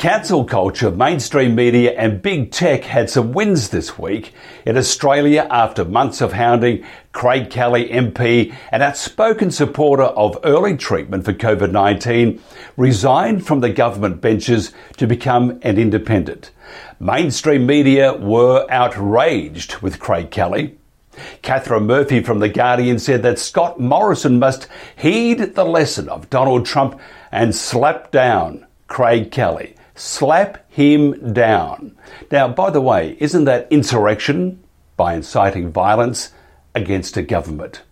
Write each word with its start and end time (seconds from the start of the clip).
Cancel 0.00 0.44
culture, 0.44 0.90
mainstream 0.90 1.54
media, 1.54 1.92
and 1.92 2.22
big 2.22 2.50
tech 2.50 2.84
had 2.84 3.10
some 3.10 3.32
wins 3.32 3.68
this 3.68 3.98
week 3.98 4.32
in 4.64 4.78
Australia 4.78 5.46
after 5.50 5.84
months 5.84 6.22
of 6.22 6.32
hounding. 6.32 6.86
Craig 7.12 7.50
Kelly, 7.50 7.86
MP, 7.90 8.54
an 8.72 8.80
outspoken 8.80 9.50
supporter 9.50 10.04
of 10.04 10.38
early 10.42 10.76
treatment 10.76 11.26
for 11.26 11.34
COVID 11.34 11.70
19, 11.70 12.42
resigned 12.78 13.46
from 13.46 13.60
the 13.60 13.68
government 13.68 14.22
benches 14.22 14.72
to 14.96 15.06
become 15.06 15.60
an 15.60 15.76
independent. 15.76 16.50
Mainstream 16.98 17.66
media 17.66 18.14
were 18.14 18.66
outraged 18.70 19.82
with 19.82 20.00
Craig 20.00 20.30
Kelly. 20.30 20.79
Catherine 21.42 21.86
Murphy 21.86 22.20
from 22.22 22.38
The 22.38 22.48
Guardian 22.48 22.98
said 22.98 23.22
that 23.22 23.38
Scott 23.38 23.80
Morrison 23.80 24.38
must 24.38 24.68
heed 24.96 25.54
the 25.54 25.64
lesson 25.64 26.08
of 26.08 26.30
Donald 26.30 26.66
Trump 26.66 27.00
and 27.32 27.54
slap 27.54 28.10
down 28.10 28.66
Craig 28.86 29.30
Kelly. 29.30 29.74
Slap 29.94 30.64
him 30.70 31.32
down. 31.32 31.96
Now, 32.30 32.48
by 32.48 32.70
the 32.70 32.80
way, 32.80 33.16
isn't 33.20 33.44
that 33.44 33.68
insurrection 33.70 34.62
by 34.96 35.14
inciting 35.14 35.70
violence 35.70 36.32
against 36.74 37.16
a 37.16 37.22
government? 37.22 37.82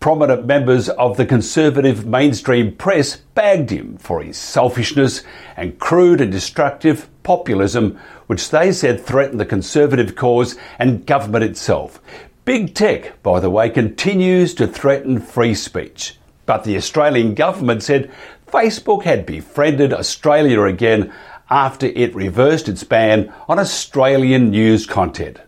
Prominent 0.00 0.46
members 0.46 0.88
of 0.88 1.18
the 1.18 1.26
conservative 1.26 2.06
mainstream 2.06 2.74
press 2.74 3.16
bagged 3.34 3.68
him 3.68 3.98
for 3.98 4.22
his 4.22 4.38
selfishness 4.38 5.22
and 5.58 5.78
crude 5.78 6.22
and 6.22 6.32
destructive 6.32 7.06
populism, 7.22 7.98
which 8.26 8.48
they 8.48 8.72
said 8.72 8.98
threatened 9.04 9.38
the 9.38 9.44
conservative 9.44 10.16
cause 10.16 10.56
and 10.78 11.04
government 11.04 11.44
itself. 11.44 12.00
Big 12.46 12.74
tech, 12.74 13.22
by 13.22 13.40
the 13.40 13.50
way, 13.50 13.68
continues 13.68 14.54
to 14.54 14.66
threaten 14.66 15.20
free 15.20 15.54
speech. 15.54 16.16
But 16.46 16.64
the 16.64 16.78
Australian 16.78 17.34
government 17.34 17.82
said 17.82 18.10
Facebook 18.46 19.02
had 19.02 19.26
befriended 19.26 19.92
Australia 19.92 20.62
again 20.62 21.12
after 21.50 21.88
it 21.88 22.14
reversed 22.14 22.70
its 22.70 22.84
ban 22.84 23.30
on 23.50 23.58
Australian 23.58 24.48
news 24.48 24.86
content. 24.86 25.40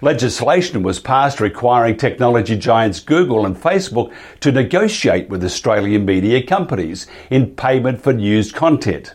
Legislation 0.00 0.82
was 0.82 0.98
passed 0.98 1.40
requiring 1.40 1.96
technology 1.96 2.56
giants 2.56 3.00
Google 3.00 3.46
and 3.46 3.56
Facebook 3.56 4.12
to 4.40 4.52
negotiate 4.52 5.28
with 5.28 5.44
Australian 5.44 6.04
media 6.04 6.42
companies 6.42 7.06
in 7.30 7.54
payment 7.54 8.02
for 8.02 8.12
news 8.12 8.52
content. 8.52 9.14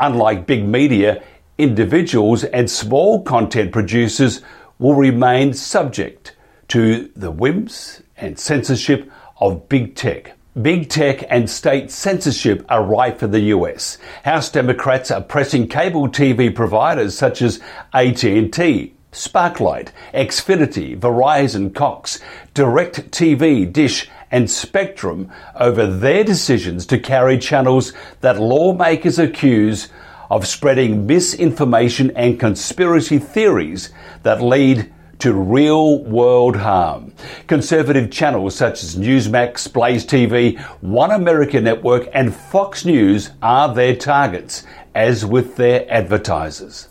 Unlike 0.00 0.46
big 0.46 0.64
media, 0.64 1.22
individuals 1.58 2.44
and 2.44 2.70
small 2.70 3.22
content 3.22 3.72
producers 3.72 4.42
will 4.78 4.94
remain 4.94 5.52
subject 5.52 6.36
to 6.68 7.10
the 7.16 7.30
whims 7.30 8.02
and 8.16 8.38
censorship 8.38 9.10
of 9.40 9.68
big 9.68 9.94
tech. 9.94 10.36
Big 10.60 10.88
tech 10.88 11.22
and 11.28 11.50
state 11.50 11.90
censorship 11.90 12.64
are 12.70 12.82
rife 12.82 13.22
in 13.22 13.30
the 13.30 13.40
US. 13.40 13.98
House 14.24 14.50
Democrats 14.50 15.10
are 15.10 15.20
pressing 15.20 15.68
cable 15.68 16.08
TV 16.08 16.54
providers 16.54 17.16
such 17.16 17.42
as 17.42 17.60
AT&T, 17.92 18.94
Sparklight, 19.16 19.88
Xfinity, 20.12 20.94
Verizon, 20.98 21.74
Cox, 21.74 22.20
Direct 22.52 23.10
TV, 23.10 23.70
Dish, 23.72 24.10
and 24.30 24.50
Spectrum 24.50 25.32
over 25.54 25.86
their 25.86 26.22
decisions 26.22 26.84
to 26.86 26.98
carry 26.98 27.38
channels 27.38 27.94
that 28.20 28.38
lawmakers 28.38 29.18
accuse 29.18 29.88
of 30.30 30.46
spreading 30.46 31.06
misinformation 31.06 32.10
and 32.14 32.38
conspiracy 32.38 33.18
theories 33.18 33.88
that 34.22 34.42
lead 34.42 34.92
to 35.18 35.32
real 35.32 36.04
world 36.04 36.56
harm. 36.56 37.10
Conservative 37.46 38.10
channels 38.10 38.54
such 38.54 38.82
as 38.82 38.96
Newsmax, 38.96 39.72
Blaze 39.72 40.04
TV, 40.04 40.60
One 40.82 41.10
America 41.10 41.58
Network, 41.58 42.08
and 42.12 42.34
Fox 42.34 42.84
News 42.84 43.30
are 43.40 43.74
their 43.74 43.96
targets, 43.96 44.64
as 44.96 45.26
with 45.26 45.56
their 45.56 45.86
advertisers. 45.92 46.88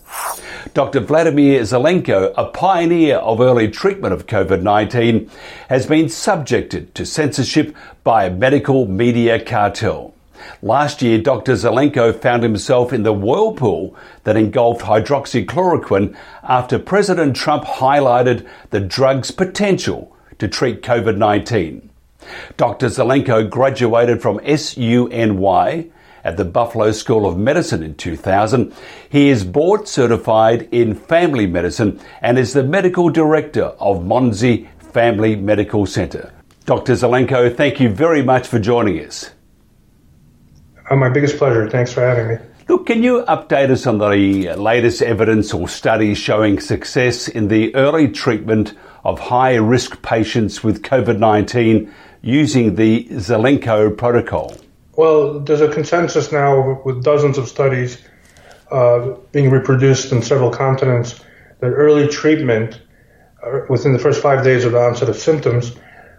Dr. 0.76 1.00
Vladimir 1.00 1.62
Zelenko, 1.62 2.34
a 2.38 2.46
pioneer 2.46 3.18
of 3.18 3.42
early 3.42 3.68
treatment 3.68 4.14
of 4.14 4.28
COVID 4.28 4.62
19, 4.62 5.30
has 5.70 5.88
been 5.88 6.08
subjected 6.08 6.94
to 6.94 7.04
censorship 7.04 7.76
by 8.04 8.26
a 8.26 8.30
medical 8.30 8.86
media 8.86 9.44
cartel. 9.44 10.14
Last 10.62 11.02
year, 11.02 11.18
Dr. 11.18 11.54
Zelenko 11.54 12.14
found 12.14 12.44
himself 12.44 12.94
in 12.94 13.02
the 13.02 13.14
whirlpool 13.14 13.96
that 14.24 14.38
engulfed 14.38 14.82
hydroxychloroquine 14.82 16.16
after 16.44 16.78
President 16.78 17.36
Trump 17.36 17.64
highlighted 17.64 18.48
the 18.70 18.80
drug's 18.80 19.32
potential 19.32 20.16
to 20.38 20.48
treat 20.48 20.84
COVID 20.84 21.18
19. 21.18 21.90
Dr. 22.58 22.88
Zelenko 22.88 23.50
graduated 23.50 24.22
from 24.22 24.38
SUNY 24.40 25.92
at 26.26 26.36
the 26.36 26.44
Buffalo 26.44 26.92
School 26.92 27.26
of 27.26 27.38
Medicine 27.38 27.84
in 27.84 27.96
2000. 27.96 28.74
He 29.10 29.30
is 29.30 29.46
board 29.46 29.88
certified 29.88 30.68
in 30.72 30.96
family 30.96 31.46
medicine 31.48 32.02
and 32.22 32.38
is 32.38 32.52
the 32.52 32.64
medical 32.64 33.10
director 33.10 33.66
of 33.80 34.04
Monsey 34.04 34.68
Family 34.92 35.36
Medical 35.38 35.86
Center. 35.86 36.34
Dr. 36.66 36.94
Zelenko, 36.94 37.56
thank 37.56 37.80
you 37.80 37.90
very 37.90 38.24
much 38.24 38.48
for 38.48 38.60
joining 38.60 39.00
us. 39.06 39.30
Oh, 40.90 40.96
my 40.96 41.10
biggest 41.10 41.38
pleasure. 41.38 41.70
Thanks 41.70 41.94
for 41.94 42.02
having 42.02 42.28
me. 42.28 42.38
Look, 42.68 42.88
can 42.88 43.04
you 43.04 43.24
update 43.26 43.70
us 43.70 43.86
on 43.86 44.00
the 44.00 44.56
latest 44.56 45.04
evidence 45.04 45.54
or 45.54 45.70
studies 45.70 46.18
showing 46.18 46.60
success 46.60 47.28
in 47.28 47.48
the 47.48 47.74
early 47.76 48.08
treatment 48.08 48.74
of 49.04 49.20
high 49.20 49.54
risk 49.54 50.02
patients 50.02 50.64
with 50.64 50.82
COVID 50.82 51.20
19 51.20 51.94
using 52.24 52.74
the 52.74 53.06
Zelenko 53.12 53.96
protocol? 53.96 54.56
Well, 54.96 55.42
there's 55.42 55.60
a 55.60 55.68
consensus 55.68 56.32
now 56.32 56.82
with 56.86 57.04
dozens 57.04 57.38
of 57.38 57.50
studies 57.50 58.02
uh, 58.72 59.16
being 59.34 59.50
reproduced 59.50 60.14
in 60.14 60.22
several 60.22 60.52
continents 60.52 61.20
that 61.60 61.68
early 61.68 62.08
treatment 62.08 62.80
uh, 63.44 63.62
within 63.68 63.92
the 63.92 64.00
first 64.00 64.22
five 64.22 64.44
days 64.46 64.64
of 64.64 64.72
the 64.72 64.80
onset 64.80 65.10
of 65.10 65.18
symptoms 65.18 65.76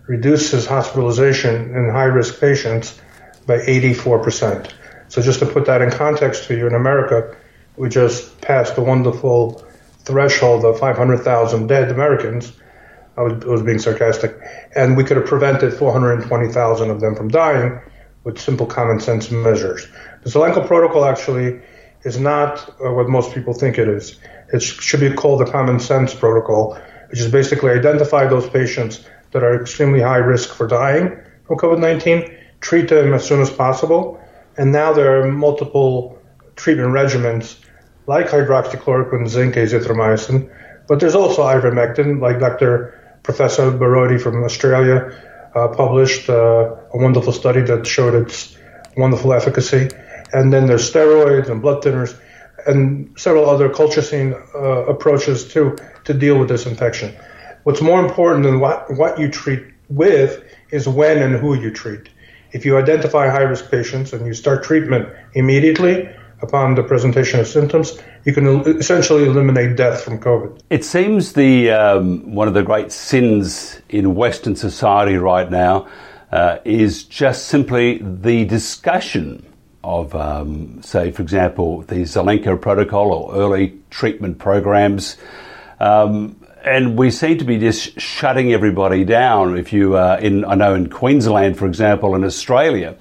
reduces 0.06 0.66
hospitalization 0.66 1.74
in 1.74 1.88
high 1.88 2.04
risk 2.04 2.38
patients 2.38 3.00
by 3.46 3.58
84%. 3.58 4.70
So 5.08 5.22
just 5.22 5.38
to 5.38 5.46
put 5.46 5.64
that 5.66 5.80
in 5.80 5.90
context 5.90 6.44
for 6.44 6.52
you, 6.52 6.66
in 6.66 6.74
America, 6.74 7.34
we 7.76 7.88
just 7.88 8.40
passed 8.42 8.76
the 8.76 8.82
wonderful 8.82 9.64
threshold 10.04 10.66
of 10.66 10.78
500,000 10.78 11.66
dead 11.66 11.90
Americans. 11.90 12.52
I 13.16 13.22
was, 13.22 13.42
I 13.42 13.48
was, 13.48 13.62
being 13.62 13.78
sarcastic. 13.78 14.38
And 14.74 14.96
we 14.96 15.04
could 15.04 15.16
have 15.16 15.26
prevented 15.26 15.72
420,000 15.72 16.90
of 16.90 17.00
them 17.00 17.16
from 17.16 17.28
dying 17.28 17.80
with 18.26 18.40
simple 18.40 18.66
common 18.66 18.98
sense 18.98 19.30
measures. 19.30 19.86
The 20.24 20.30
Zelenko 20.30 20.66
protocol 20.66 21.04
actually 21.04 21.60
is 22.02 22.18
not 22.18 22.68
uh, 22.84 22.92
what 22.92 23.08
most 23.08 23.32
people 23.32 23.54
think 23.54 23.78
it 23.78 23.88
is. 23.88 24.18
It 24.52 24.60
should 24.60 24.98
be 24.98 25.12
called 25.12 25.40
the 25.40 25.50
common 25.50 25.78
sense 25.78 26.12
protocol, 26.12 26.76
which 27.08 27.20
is 27.20 27.30
basically 27.30 27.70
identify 27.70 28.26
those 28.26 28.48
patients 28.48 29.06
that 29.30 29.44
are 29.44 29.62
extremely 29.62 30.00
high 30.00 30.18
risk 30.18 30.52
for 30.52 30.66
dying 30.66 31.16
from 31.46 31.56
COVID 31.56 31.78
19 31.78 32.36
treat 32.60 32.88
them 32.88 33.14
as 33.14 33.24
soon 33.24 33.40
as 33.40 33.50
possible. 33.50 34.20
And 34.56 34.72
now 34.72 34.92
there 34.92 35.20
are 35.20 35.30
multiple 35.30 36.18
treatment 36.56 36.90
regimens 36.90 37.60
like 38.08 38.26
hydroxychloroquine, 38.26 39.28
zinc, 39.28 39.54
azithromycin, 39.54 40.50
but 40.88 40.98
there's 40.98 41.14
also 41.14 41.42
ivermectin, 41.42 42.20
like 42.20 42.40
Dr. 42.40 43.20
Professor 43.22 43.70
Borody 43.70 44.20
from 44.20 44.42
Australia 44.42 45.12
published 45.52 46.28
uh, 46.28 46.74
a 46.92 46.98
wonderful 46.98 47.32
study 47.32 47.62
that 47.62 47.86
showed 47.86 48.14
its 48.14 48.56
wonderful 48.96 49.32
efficacy. 49.32 49.88
And 50.32 50.52
then 50.52 50.66
there's 50.66 50.90
steroids 50.90 51.48
and 51.48 51.62
blood 51.62 51.82
thinners 51.82 52.18
and 52.66 53.18
several 53.18 53.48
other 53.48 53.68
colchicine 53.68 54.34
uh, 54.54 54.86
approaches 54.86 55.48
too 55.52 55.76
to 56.04 56.14
deal 56.14 56.38
with 56.38 56.48
this 56.48 56.66
infection. 56.66 57.14
What's 57.62 57.80
more 57.80 58.04
important 58.04 58.44
than 58.44 58.60
what, 58.60 58.92
what 58.96 59.18
you 59.18 59.28
treat 59.28 59.64
with 59.88 60.42
is 60.70 60.88
when 60.88 61.18
and 61.18 61.36
who 61.36 61.54
you 61.54 61.70
treat. 61.70 62.08
If 62.52 62.64
you 62.64 62.76
identify 62.76 63.28
high 63.28 63.42
risk 63.42 63.70
patients 63.70 64.12
and 64.12 64.26
you 64.26 64.34
start 64.34 64.64
treatment 64.64 65.08
immediately 65.34 66.08
upon 66.42 66.74
the 66.74 66.82
presentation 66.82 67.40
of 67.40 67.46
symptoms, 67.46 67.98
you 68.24 68.32
can 68.32 68.46
essentially 68.78 69.24
eliminate 69.24 69.76
death 69.76 70.02
from 70.02 70.18
COVID. 70.18 70.60
It 70.70 70.84
seems 70.84 71.32
the 71.32 71.70
um, 71.70 72.34
one 72.34 72.48
of 72.48 72.54
the 72.54 72.62
great 72.62 72.92
sins 72.92 73.80
in 73.88 74.14
Western 74.14 74.56
society 74.56 75.16
right 75.16 75.50
now 75.50 75.88
uh, 76.32 76.58
is 76.64 77.04
just 77.04 77.46
simply 77.46 77.98
the 77.98 78.44
discussion 78.44 79.46
of, 79.84 80.14
um, 80.16 80.82
say, 80.82 81.12
for 81.12 81.22
example, 81.22 81.82
the 81.82 82.02
Zelenko 82.02 82.60
protocol 82.60 83.12
or 83.12 83.34
early 83.36 83.78
treatment 83.90 84.38
programs. 84.38 85.16
Um, 85.78 86.44
and 86.64 86.98
we 86.98 87.12
seem 87.12 87.38
to 87.38 87.44
be 87.44 87.58
just 87.58 88.00
shutting 88.00 88.52
everybody 88.52 89.04
down. 89.04 89.56
If 89.56 89.72
you, 89.72 89.96
uh, 89.96 90.18
in 90.20 90.44
I 90.44 90.56
know 90.56 90.74
in 90.74 90.88
Queensland, 90.90 91.56
for 91.56 91.66
example, 91.66 92.16
in 92.16 92.24
Australia, 92.24 92.96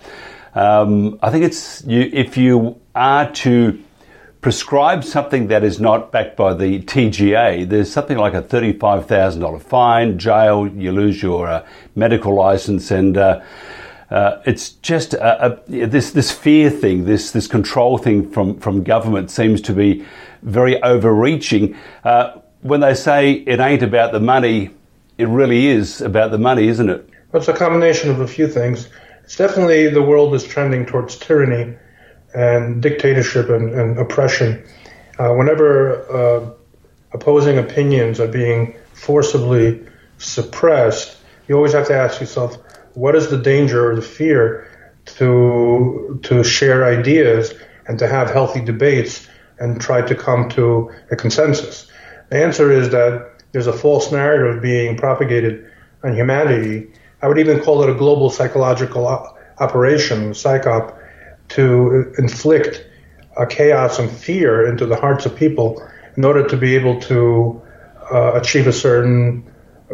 um, 0.56 1.20
I 1.22 1.30
think 1.30 1.44
it's 1.44 1.84
you, 1.86 2.10
if 2.12 2.38
you 2.38 2.80
are 2.96 3.32
to 3.34 3.84
prescribe 4.40 5.04
something 5.04 5.48
that 5.48 5.64
is 5.64 5.80
not 5.80 6.12
backed 6.12 6.38
by 6.38 6.54
the 6.54 6.80
TGA, 6.80 7.68
there's 7.68 7.92
something 7.92 8.18
like 8.18 8.34
a 8.34 8.42
$35,000 8.42 9.62
fine, 9.62 10.18
jail, 10.18 10.68
you 10.68 10.92
lose 10.92 11.22
your 11.22 11.48
uh, 11.48 11.66
medical 11.96 12.34
license, 12.34 12.90
and 12.90 13.18
uh, 13.18 13.42
uh, 14.10 14.42
it's 14.46 14.70
just 14.70 15.14
a, 15.16 15.60
a, 15.68 15.88
this 15.88 16.12
this 16.12 16.32
fear 16.32 16.70
thing, 16.70 17.06
this 17.06 17.32
this 17.32 17.48
control 17.48 17.98
thing 17.98 18.30
from 18.30 18.60
from 18.60 18.84
government 18.84 19.32
seems 19.32 19.60
to 19.62 19.74
be 19.74 20.06
very 20.44 20.82
overreaching. 20.84 21.76
Uh, 22.04 22.40
when 22.62 22.80
they 22.80 22.94
say 22.94 23.32
it 23.32 23.60
ain't 23.60 23.82
about 23.82 24.12
the 24.12 24.20
money, 24.20 24.70
it 25.18 25.28
really 25.28 25.68
is 25.68 26.02
about 26.02 26.32
the 26.32 26.38
money, 26.38 26.68
isn't 26.68 26.90
it? 26.90 27.10
It's 27.34 27.48
a 27.48 27.54
combination 27.54 28.12
of 28.12 28.20
a 28.20 28.28
few 28.28 28.48
things. 28.48 28.90
It's 29.26 29.38
definitely 29.38 29.90
the 29.90 30.04
world 30.04 30.36
is 30.36 30.44
trending 30.44 30.86
towards 30.86 31.18
tyranny 31.18 31.76
and 32.36 32.80
dictatorship 32.80 33.50
and, 33.50 33.74
and 33.74 33.98
oppression. 33.98 34.64
Uh, 35.18 35.34
whenever 35.34 36.06
uh, 36.12 36.52
opposing 37.12 37.58
opinions 37.58 38.20
are 38.20 38.28
being 38.28 38.76
forcibly 38.94 39.84
suppressed, 40.20 41.18
you 41.48 41.56
always 41.56 41.74
have 41.74 41.88
to 41.88 41.96
ask 41.96 42.20
yourself, 42.20 42.58
what 42.94 43.16
is 43.16 43.30
the 43.30 43.38
danger 43.38 43.90
or 43.90 43.96
the 43.96 44.02
fear 44.02 44.68
to 45.06 46.20
to 46.24 46.44
share 46.44 46.86
ideas 46.86 47.54
and 47.88 47.98
to 48.00 48.08
have 48.08 48.30
healthy 48.30 48.62
debates 48.62 49.28
and 49.60 49.82
try 49.82 50.02
to 50.02 50.14
come 50.14 50.50
to 50.50 50.92
a 51.10 51.16
consensus? 51.16 51.92
The 52.30 52.44
answer 52.44 52.72
is 52.72 52.90
that 52.90 53.44
there's 53.54 53.68
a 53.68 53.74
false 53.74 54.12
narrative 54.12 54.62
being 54.62 54.98
propagated 54.98 55.72
on 56.04 56.16
humanity. 56.16 56.92
I 57.26 57.28
would 57.28 57.40
even 57.40 57.60
call 57.60 57.82
it 57.82 57.90
a 57.90 57.96
global 57.96 58.30
psychological 58.30 59.08
operation, 59.58 60.34
psyop, 60.34 60.96
to 61.50 62.14
inflict 62.20 62.86
chaos 63.50 63.98
and 63.98 64.12
fear 64.12 64.68
into 64.68 64.86
the 64.86 64.96
hearts 64.96 65.26
of 65.26 65.36
people 65.36 65.82
in 66.18 66.24
order 66.24 66.48
to 66.48 66.56
be 66.56 66.76
able 66.76 67.02
to 67.02 67.60
uh, 68.12 68.34
achieve 68.34 68.68
a 68.68 68.72
certain 68.72 69.44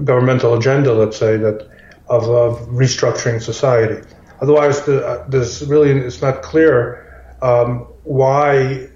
governmental 0.03 0.55
agenda, 0.55 0.91
let's 0.91 1.15
say, 1.15 1.37
that 1.37 1.69
of, 2.09 2.27
of 2.27 2.67
restructuring 2.67 3.41
society. 3.41 4.05
Otherwise, 4.41 4.81
the, 4.81 5.01
uh, 5.07 5.25
there's 5.29 5.65
really 5.65 5.91
it's 5.91 6.21
not 6.21 6.41
clear 6.41 7.25
um, 7.41 7.87
why 8.03 8.89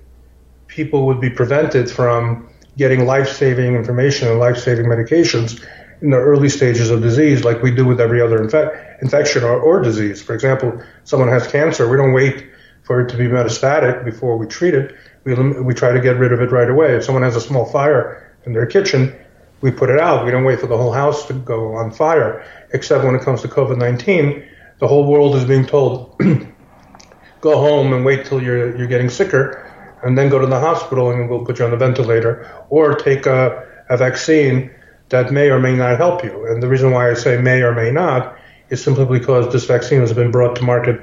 people 0.68 1.06
would 1.06 1.22
be 1.22 1.30
prevented 1.30 1.90
from 1.90 2.50
getting 2.76 3.06
life-saving 3.06 3.76
information 3.76 4.28
and 4.28 4.40
life-saving 4.40 4.88
medications 4.88 5.66
in 6.02 6.10
the 6.10 6.18
early 6.18 6.50
stages 6.50 6.90
of 6.90 7.02
disease, 7.02 7.44
like 7.44 7.62
we 7.62 7.72
do 7.72 7.86
with 7.86 8.02
every 8.02 8.22
other 8.22 8.40
infe- 8.40 9.02
infection 9.02 9.44
or, 9.44 9.60
or 9.60 9.82
disease. 9.82 10.22
For 10.22 10.34
example, 10.34 10.82
someone 11.04 11.30
has 11.30 11.48
cancer, 11.48 11.90
we 11.90 11.98
don't 11.98 12.14
wait 12.14 12.48
for 12.84 13.02
it 13.02 13.10
to 13.10 13.18
be 13.18 13.26
metastatic 13.26 14.06
before 14.06 14.38
we 14.38 14.46
treat 14.46 14.74
it. 14.74 14.96
We, 15.24 15.34
we 15.34 15.74
try 15.74 15.92
to 15.92 16.00
get 16.00 16.18
rid 16.18 16.32
of 16.32 16.42
it 16.42 16.52
right 16.52 16.70
away. 16.70 16.96
If 16.96 17.04
someone 17.04 17.24
has 17.24 17.36
a 17.36 17.42
small 17.42 17.66
fire 17.66 18.36
in 18.46 18.54
their 18.54 18.66
kitchen, 18.66 19.16
we 19.62 19.72
put 19.72 19.90
it 19.90 20.00
out. 20.00 20.26
We 20.26 20.32
don't 20.32 20.44
wait 20.44 20.60
for 20.60 20.68
the 20.68 20.78
whole 20.78 20.92
house 20.92 21.26
to 21.28 21.34
go 21.34 21.76
on 21.76 21.92
fire. 21.92 22.46
Except 22.72 23.04
when 23.04 23.16
it 23.16 23.22
comes 23.22 23.42
to 23.42 23.48
COVID 23.48 23.78
19, 23.78 24.48
the 24.80 24.88
whole 24.88 25.10
world 25.10 25.36
is 25.36 25.46
being 25.46 25.66
told 25.66 26.20
go 27.42 27.58
home 27.58 27.94
and 27.94 28.06
wait 28.06 28.26
till 28.26 28.42
you're, 28.42 28.78
you're 28.78 28.88
getting 28.88 29.10
sicker, 29.10 29.72
and 30.04 30.16
then 30.16 30.30
go 30.30 30.38
to 30.38 30.46
the 30.46 30.60
hospital 30.60 31.10
and 31.10 31.30
we'll 31.30 31.44
put 31.44 31.58
you 31.58 31.66
on 31.66 31.72
the 31.72 31.78
ventilator, 31.78 32.48
or 32.70 32.94
take 32.94 33.26
a, 33.26 33.68
a 33.90 33.98
vaccine 33.98 34.70
that 35.16 35.32
may 35.32 35.50
or 35.50 35.60
may 35.60 35.76
not 35.76 35.98
help 35.98 36.24
you. 36.24 36.46
And 36.48 36.62
the 36.62 36.68
reason 36.68 36.92
why 36.92 37.10
I 37.10 37.14
say 37.14 37.38
may 37.38 37.62
or 37.62 37.74
may 37.74 37.92
not 37.92 38.38
is 38.70 38.84
simply 38.84 39.06
because 39.20 39.52
this 39.54 39.66
vaccine 39.66 40.02
has 40.02 40.14
been 40.14 40.32
brought 40.32 40.56
to 40.58 40.64
market 40.64 41.00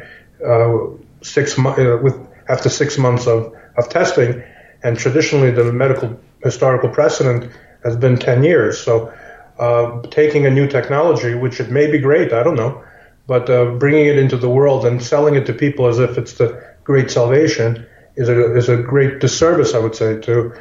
uh, 0.47 0.79
six 1.23 1.59
uh, 1.59 1.99
with 2.03 2.17
after 2.49 2.69
six 2.69 2.99
months 2.99 3.27
of, 3.27 3.41
of 3.79 3.89
testing, 3.89 4.43
and 4.83 4.99
traditionally 4.99 5.51
the 5.51 5.73
medical 5.73 6.19
historical 6.43 6.91
precedent 6.91 7.51
has 7.85 7.97
been 7.97 8.17
10 8.19 8.43
years. 8.43 8.81
So 8.81 9.13
uh, 9.59 10.03
taking 10.11 10.45
a 10.45 10.51
new 10.51 10.67
technology, 10.67 11.35
which 11.35 11.61
it 11.61 11.71
may 11.71 11.91
be 11.91 11.99
great, 11.99 12.33
I 12.33 12.43
don't 12.43 12.57
know, 12.57 12.83
but 13.27 13.49
uh, 13.49 13.65
bringing 13.85 14.07
it 14.07 14.19
into 14.19 14.37
the 14.37 14.51
world 14.51 14.85
and 14.85 15.03
selling 15.03 15.37
it 15.37 15.47
to 15.47 15.55
people 15.55 15.87
as 15.87 15.99
if 16.01 16.19
it's 16.19 16.35
the 16.35 16.49
great 16.85 17.11
salvation 17.11 17.87
is 18.17 18.29
a 18.29 18.57
is 18.57 18.69
a 18.69 18.77
great 18.77 19.21
disservice, 19.21 19.73
I 19.75 19.79
would 19.79 19.95
say, 19.95 20.21
to 20.21 20.53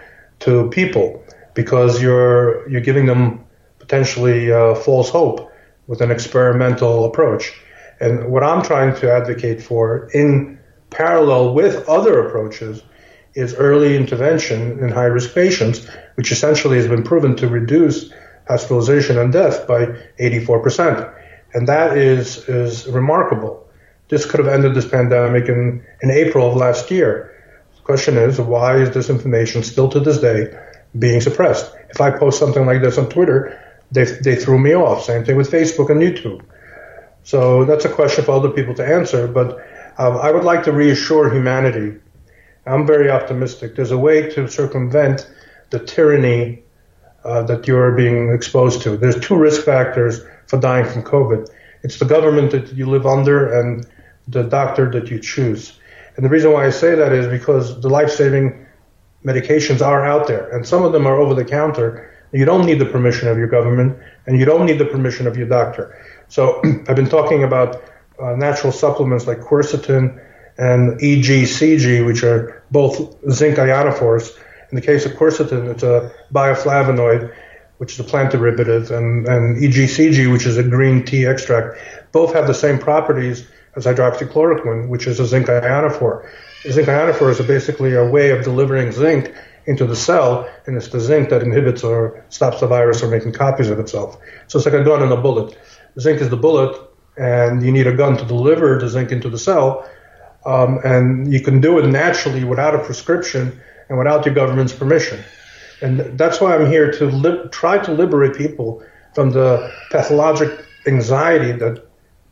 to 0.45 0.69
people 0.69 1.23
because 1.53 2.01
you're 2.01 2.69
you're 2.69 2.81
giving 2.81 3.05
them 3.05 3.45
potentially 3.79 4.51
uh, 4.51 4.75
false 4.75 5.09
hope 5.09 5.51
with 5.87 6.01
an 6.01 6.11
experimental 6.11 7.05
approach. 7.05 7.53
And 7.99 8.31
what 8.31 8.43
I'm 8.43 8.63
trying 8.63 8.95
to 9.01 9.11
advocate 9.11 9.61
for 9.61 10.09
in 10.13 10.59
parallel 10.89 11.53
with 11.53 11.87
other 11.89 12.27
approaches 12.27 12.81
is 13.33 13.53
early 13.55 13.95
intervention 13.95 14.79
in 14.79 14.89
high 14.89 15.05
risk 15.05 15.33
patients, 15.33 15.87
which 16.15 16.31
essentially 16.31 16.77
has 16.77 16.87
been 16.87 17.03
proven 17.03 17.35
to 17.37 17.47
reduce 17.47 18.11
hospitalization 18.47 19.17
and 19.17 19.31
death 19.31 19.67
by 19.67 19.85
84%. 20.19 21.13
And 21.53 21.67
that 21.67 21.97
is, 21.97 22.49
is 22.49 22.87
remarkable. 22.87 23.67
This 24.09 24.25
could 24.25 24.39
have 24.39 24.53
ended 24.53 24.75
this 24.75 24.87
pandemic 24.87 25.47
in, 25.47 25.85
in 26.01 26.11
April 26.11 26.49
of 26.49 26.57
last 26.57 26.91
year. 26.91 27.33
The 27.75 27.81
question 27.83 28.17
is, 28.17 28.39
why 28.39 28.77
is 28.77 28.91
this 28.91 29.09
information 29.09 29.63
still 29.63 29.89
to 29.89 29.99
this 29.99 30.19
day 30.19 30.53
being 30.97 31.21
suppressed? 31.21 31.73
If 31.89 32.01
I 32.01 32.11
post 32.11 32.39
something 32.39 32.65
like 32.65 32.81
this 32.81 32.97
on 32.97 33.09
Twitter, 33.09 33.59
they, 33.91 34.05
they 34.05 34.35
threw 34.35 34.59
me 34.59 34.75
off. 34.75 35.03
Same 35.03 35.25
thing 35.25 35.35
with 35.35 35.51
Facebook 35.51 35.89
and 35.89 36.01
YouTube. 36.01 36.43
So 37.23 37.65
that's 37.65 37.85
a 37.85 37.89
question 37.89 38.25
for 38.25 38.31
other 38.31 38.49
people 38.49 38.73
to 38.75 38.85
answer. 38.85 39.27
But 39.27 39.59
um, 39.97 40.17
I 40.17 40.31
would 40.31 40.43
like 40.43 40.63
to 40.63 40.71
reassure 40.71 41.33
humanity 41.33 41.99
I'm 42.65 42.85
very 42.85 43.09
optimistic. 43.09 43.75
There's 43.75 43.91
a 43.91 43.97
way 43.97 44.29
to 44.31 44.47
circumvent 44.47 45.27
the 45.71 45.79
tyranny 45.79 46.63
uh, 47.23 47.43
that 47.43 47.67
you're 47.67 47.91
being 47.93 48.31
exposed 48.31 48.81
to. 48.83 48.97
There's 48.97 49.19
two 49.19 49.35
risk 49.35 49.63
factors 49.63 50.21
for 50.47 50.59
dying 50.59 50.85
from 50.85 51.03
COVID. 51.03 51.49
It's 51.83 51.97
the 51.97 52.05
government 52.05 52.51
that 52.51 52.73
you 52.73 52.85
live 52.85 53.05
under 53.05 53.59
and 53.59 53.85
the 54.27 54.43
doctor 54.43 54.91
that 54.91 55.09
you 55.09 55.19
choose. 55.19 55.79
And 56.15 56.25
the 56.25 56.29
reason 56.29 56.51
why 56.51 56.67
I 56.67 56.69
say 56.69 56.93
that 56.95 57.11
is 57.11 57.27
because 57.27 57.81
the 57.81 57.89
life-saving 57.89 58.67
medications 59.25 59.85
are 59.85 60.05
out 60.05 60.27
there, 60.27 60.49
and 60.49 60.67
some 60.67 60.83
of 60.83 60.91
them 60.91 61.05
are 61.05 61.15
over 61.15 61.33
the 61.33 61.45
counter. 61.45 62.09
You 62.31 62.45
don't 62.45 62.65
need 62.65 62.79
the 62.79 62.85
permission 62.85 63.27
of 63.27 63.37
your 63.37 63.47
government, 63.47 63.97
and 64.25 64.39
you 64.39 64.45
don't 64.45 64.65
need 64.65 64.79
the 64.79 64.85
permission 64.85 65.27
of 65.27 65.37
your 65.37 65.47
doctor. 65.47 65.95
So 66.29 66.61
I've 66.87 66.95
been 66.95 67.09
talking 67.09 67.43
about 67.43 67.83
uh, 68.21 68.35
natural 68.35 68.71
supplements 68.71 69.27
like 69.27 69.39
quercetin 69.39 70.19
and 70.57 70.99
EGCG, 70.99 72.05
which 72.05 72.23
are 72.23 72.63
both 72.71 73.15
zinc 73.31 73.57
ionophores. 73.57 74.37
In 74.71 74.75
the 74.75 74.81
case 74.81 75.05
of 75.05 75.13
quercetin, 75.13 75.69
it's 75.69 75.83
a 75.83 76.11
bioflavonoid, 76.33 77.33
which 77.77 77.93
is 77.93 77.99
a 77.99 78.03
plant 78.03 78.31
derivative, 78.31 78.91
and, 78.91 79.27
and 79.27 79.57
EGCG, 79.57 80.31
which 80.31 80.45
is 80.45 80.57
a 80.57 80.63
green 80.63 81.03
tea 81.03 81.25
extract. 81.25 81.77
Both 82.11 82.33
have 82.33 82.47
the 82.47 82.53
same 82.53 82.77
properties 82.77 83.47
as 83.75 83.85
hydroxychloroquine, 83.85 84.87
which 84.87 85.07
is 85.07 85.19
a 85.19 85.25
zinc 85.25 85.47
ionophore. 85.47 86.29
Zinc 86.69 86.87
ionophores 86.87 87.39
are 87.39 87.43
basically 87.43 87.95
a 87.95 88.07
way 88.07 88.29
of 88.31 88.43
delivering 88.43 88.91
zinc 88.91 89.33
into 89.65 89.85
the 89.85 89.95
cell, 89.95 90.49
and 90.65 90.75
it's 90.75 90.89
the 90.89 90.99
zinc 90.99 91.29
that 91.29 91.41
inhibits 91.41 91.83
or 91.83 92.23
stops 92.29 92.59
the 92.59 92.67
virus 92.67 92.99
from 92.99 93.11
making 93.11 93.31
copies 93.31 93.69
of 93.69 93.79
itself. 93.79 94.17
So 94.47 94.57
it's 94.57 94.65
like 94.65 94.75
a 94.75 94.83
gun 94.83 95.01
and 95.01 95.11
a 95.11 95.17
bullet. 95.17 95.57
Zinc 95.99 96.21
is 96.21 96.29
the 96.29 96.37
bullet, 96.37 96.79
and 97.17 97.63
you 97.63 97.71
need 97.71 97.87
a 97.87 97.95
gun 97.95 98.17
to 98.17 98.25
deliver 98.25 98.77
the 98.79 98.87
zinc 98.89 99.11
into 99.11 99.29
the 99.29 99.37
cell, 99.37 99.89
um, 100.45 100.79
and 100.83 101.31
you 101.31 101.41
can 101.41 101.61
do 101.61 101.79
it 101.79 101.87
naturally 101.87 102.43
without 102.43 102.75
a 102.75 102.79
prescription 102.79 103.59
and 103.89 103.97
without 103.97 104.25
your 104.25 104.35
government's 104.35 104.73
permission. 104.73 105.19
And 105.81 106.17
that's 106.17 106.39
why 106.39 106.55
I'm 106.55 106.67
here 106.67 106.91
to 106.91 107.05
li- 107.05 107.49
try 107.51 107.79
to 107.79 107.91
liberate 107.91 108.35
people 108.35 108.83
from 109.13 109.31
the 109.31 109.71
pathologic 109.91 110.63
anxiety 110.87 111.51
that 111.53 111.85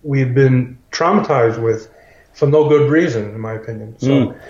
we've 0.04 0.34
been 0.34 0.78
traumatized 0.92 1.62
with 1.62 1.92
for 2.40 2.48
no 2.48 2.70
good 2.70 2.90
reason, 2.90 3.26
in 3.36 3.40
my 3.40 3.54
opinion. 3.54 4.00
So 4.00 4.08
mm. 4.08 4.42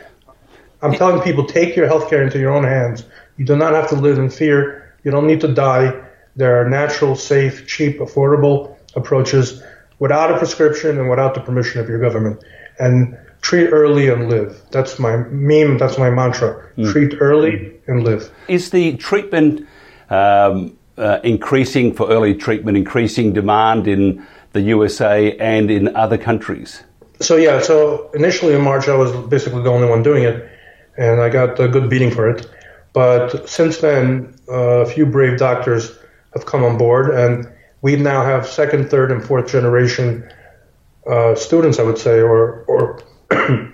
I'm 0.83 0.93
telling 0.93 1.21
people 1.23 1.43
take 1.45 1.75
your 1.75 1.89
healthcare 1.89 2.23
into 2.23 2.39
your 2.39 2.51
own 2.51 2.63
hands. 2.63 3.03
You 3.37 3.45
do 3.45 3.55
not 3.55 3.73
have 3.73 3.89
to 3.89 3.95
live 3.95 4.19
in 4.19 4.29
fear. 4.29 4.95
You 5.03 5.09
don't 5.09 5.25
need 5.25 5.41
to 5.41 5.51
die. 5.51 5.99
There 6.35 6.61
are 6.61 6.69
natural, 6.69 7.15
safe, 7.15 7.67
cheap, 7.67 7.99
affordable 7.99 8.77
approaches 8.95 9.63
without 9.97 10.31
a 10.31 10.37
prescription 10.37 10.99
and 10.99 11.09
without 11.09 11.33
the 11.33 11.41
permission 11.41 11.81
of 11.81 11.89
your 11.89 11.99
government. 11.99 12.43
And 12.79 13.17
treat 13.41 13.67
early 13.69 14.09
and 14.09 14.29
live. 14.29 14.61
That's 14.69 14.99
my 14.99 15.17
meme. 15.17 15.79
That's 15.79 15.97
my 15.97 16.11
mantra. 16.11 16.63
Mm. 16.77 16.91
Treat 16.91 17.15
early 17.19 17.73
and 17.87 18.03
live. 18.03 18.31
Is 18.47 18.69
the 18.69 18.97
treatment 18.97 19.67
um, 20.09 20.77
uh, 20.97 21.19
increasing 21.23 21.93
for 21.93 22.07
early 22.09 22.35
treatment, 22.35 22.77
increasing 22.77 23.33
demand 23.33 23.87
in 23.87 24.25
the 24.53 24.61
USA 24.61 25.35
and 25.37 25.71
in 25.71 25.95
other 25.95 26.17
countries? 26.17 26.83
So 27.21 27.35
yeah. 27.35 27.61
So 27.61 28.09
initially 28.13 28.53
in 28.53 28.61
March, 28.61 28.87
I 28.87 28.95
was 28.95 29.11
basically 29.27 29.63
the 29.63 29.69
only 29.69 29.87
one 29.87 30.03
doing 30.03 30.23
it, 30.23 30.49
and 30.97 31.21
I 31.21 31.29
got 31.29 31.59
a 31.59 31.67
good 31.67 31.89
beating 31.89 32.11
for 32.11 32.29
it. 32.29 32.49
But 32.93 33.47
since 33.47 33.77
then, 33.77 34.35
uh, 34.49 34.81
a 34.81 34.85
few 34.85 35.05
brave 35.05 35.37
doctors 35.37 35.97
have 36.33 36.45
come 36.45 36.63
on 36.63 36.77
board, 36.77 37.09
and 37.09 37.47
we 37.81 37.95
now 37.95 38.23
have 38.23 38.47
second, 38.47 38.89
third, 38.89 39.11
and 39.11 39.23
fourth 39.23 39.51
generation 39.51 40.29
uh, 41.07 41.35
students, 41.35 41.79
I 41.79 41.83
would 41.83 41.97
say, 41.97 42.21
or 42.21 42.63
or 42.65 43.03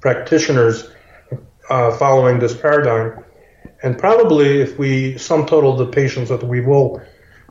practitioners 0.00 0.90
uh, 1.68 1.96
following 1.96 2.38
this 2.38 2.56
paradigm. 2.56 3.24
And 3.82 3.98
probably 3.98 4.60
if 4.60 4.78
we 4.78 5.18
sum 5.18 5.44
total 5.46 5.76
the 5.76 5.86
patients 5.86 6.28
that 6.28 6.42
we've 6.42 6.68
all 6.68 7.02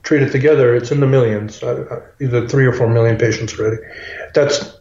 treated 0.04 0.32
together, 0.32 0.76
it's 0.76 0.92
in 0.92 1.00
the 1.00 1.08
millions, 1.08 1.62
uh, 1.62 1.86
uh 1.92 2.02
either 2.22 2.48
three 2.48 2.66
or 2.66 2.74
four 2.74 2.88
million 2.88 3.18
patients 3.18 3.58
already. 3.60 3.82
That's 4.34 4.81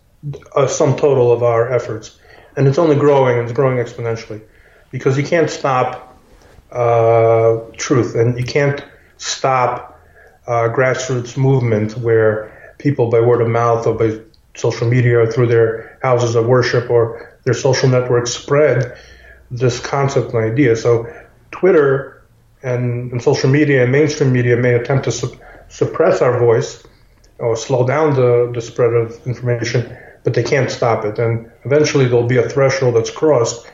a 0.56 0.68
sum 0.68 0.96
total 0.96 1.32
of 1.32 1.42
our 1.42 1.72
efforts. 1.72 2.18
And 2.56 2.66
it's 2.68 2.78
only 2.78 2.96
growing, 2.96 3.38
and 3.38 3.44
it's 3.48 3.52
growing 3.52 3.78
exponentially 3.78 4.42
because 4.90 5.16
you 5.16 5.24
can't 5.24 5.48
stop 5.48 6.18
uh, 6.72 7.58
truth 7.76 8.14
and 8.14 8.38
you 8.38 8.44
can't 8.44 8.84
stop 9.18 10.00
uh, 10.46 10.68
grassroots 10.68 11.36
movement 11.36 11.96
where 11.96 12.74
people, 12.78 13.10
by 13.10 13.20
word 13.20 13.40
of 13.40 13.48
mouth 13.48 13.86
or 13.86 13.94
by 13.94 14.18
social 14.54 14.88
media 14.88 15.20
or 15.20 15.30
through 15.30 15.46
their 15.46 15.98
houses 16.02 16.34
of 16.34 16.46
worship 16.46 16.90
or 16.90 17.38
their 17.44 17.54
social 17.54 17.88
networks, 17.88 18.32
spread 18.32 18.96
this 19.50 19.80
concept 19.80 20.32
and 20.32 20.52
idea. 20.52 20.76
So, 20.76 21.06
Twitter 21.50 22.22
and, 22.62 23.12
and 23.12 23.22
social 23.22 23.50
media 23.50 23.82
and 23.82 23.92
mainstream 23.92 24.32
media 24.32 24.56
may 24.56 24.74
attempt 24.74 25.04
to 25.04 25.12
su- 25.12 25.36
suppress 25.68 26.20
our 26.22 26.38
voice 26.38 26.84
or 27.38 27.56
slow 27.56 27.86
down 27.86 28.14
the, 28.14 28.50
the 28.54 28.60
spread 28.60 28.92
of 28.92 29.26
information, 29.26 29.96
but 30.24 30.34
they 30.34 30.42
can't 30.42 30.70
stop 30.70 31.04
it. 31.04 31.18
And 31.18 31.50
eventually, 31.64 32.06
there'll 32.06 32.26
be 32.26 32.38
a 32.38 32.48
threshold 32.48 32.96
that's 32.96 33.10
crossed, 33.10 33.70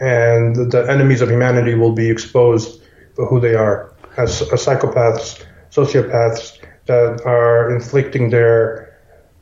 and 0.00 0.56
the 0.56 0.86
enemies 0.88 1.20
of 1.20 1.30
humanity 1.30 1.74
will 1.74 1.92
be 1.92 2.10
exposed 2.10 2.82
for 3.14 3.26
who 3.26 3.40
they 3.40 3.54
are 3.54 3.92
as, 4.16 4.42
as 4.52 4.64
psychopaths, 4.64 5.44
sociopaths 5.70 6.58
that 6.86 7.22
are 7.24 7.74
inflicting 7.74 8.30
their 8.30 8.92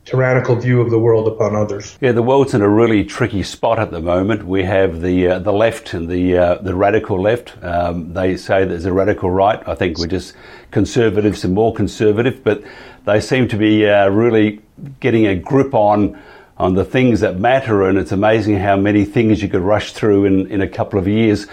tyrannical 0.05 0.55
view 0.55 0.81
of 0.81 0.89
the 0.89 0.97
world 0.97 1.27
upon 1.27 1.55
others. 1.55 1.97
Yeah, 2.01 2.11
the 2.11 2.23
world's 2.23 2.53
in 2.53 2.61
a 2.61 2.69
really 2.69 3.03
tricky 3.03 3.43
spot 3.43 3.79
at 3.79 3.91
the 3.91 3.99
moment. 3.99 4.45
We 4.45 4.63
have 4.63 5.01
the 5.01 5.27
uh, 5.27 5.39
the 5.39 5.53
left 5.53 5.93
and 5.93 6.09
the 6.09 6.37
uh, 6.37 6.55
the 6.55 6.75
radical 6.75 7.21
left. 7.21 7.53
Um, 7.63 8.13
they 8.13 8.37
say 8.37 8.65
there's 8.65 8.85
a 8.85 8.93
radical 8.93 9.29
right. 9.29 9.61
I 9.67 9.75
think 9.75 9.99
we're 9.99 10.07
just 10.07 10.33
conservatives 10.71 11.43
and 11.43 11.53
more 11.53 11.73
conservative, 11.73 12.43
but 12.43 12.63
they 13.05 13.21
seem 13.21 13.47
to 13.49 13.57
be 13.57 13.87
uh, 13.87 14.09
really 14.09 14.61
getting 14.99 15.27
a 15.27 15.35
grip 15.35 15.73
on 15.73 16.19
on 16.61 16.75
the 16.75 16.85
things 16.85 17.19
that 17.19 17.39
matter. 17.39 17.87
And 17.87 17.97
it's 17.97 18.11
amazing 18.11 18.57
how 18.57 18.77
many 18.77 19.05
things 19.05 19.41
you 19.41 19.49
could 19.49 19.61
rush 19.61 19.93
through 19.93 20.25
in 20.25 20.47
in 20.51 20.61
a 20.61 20.67
couple 20.67 20.99
of 20.99 21.07
years. 21.07 21.47